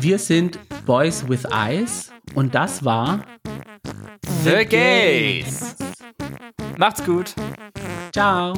[0.00, 3.24] Wir sind Boys with Eyes und das war
[4.44, 5.76] The Gays.
[6.78, 7.34] Macht's gut.
[8.12, 8.54] Ciao.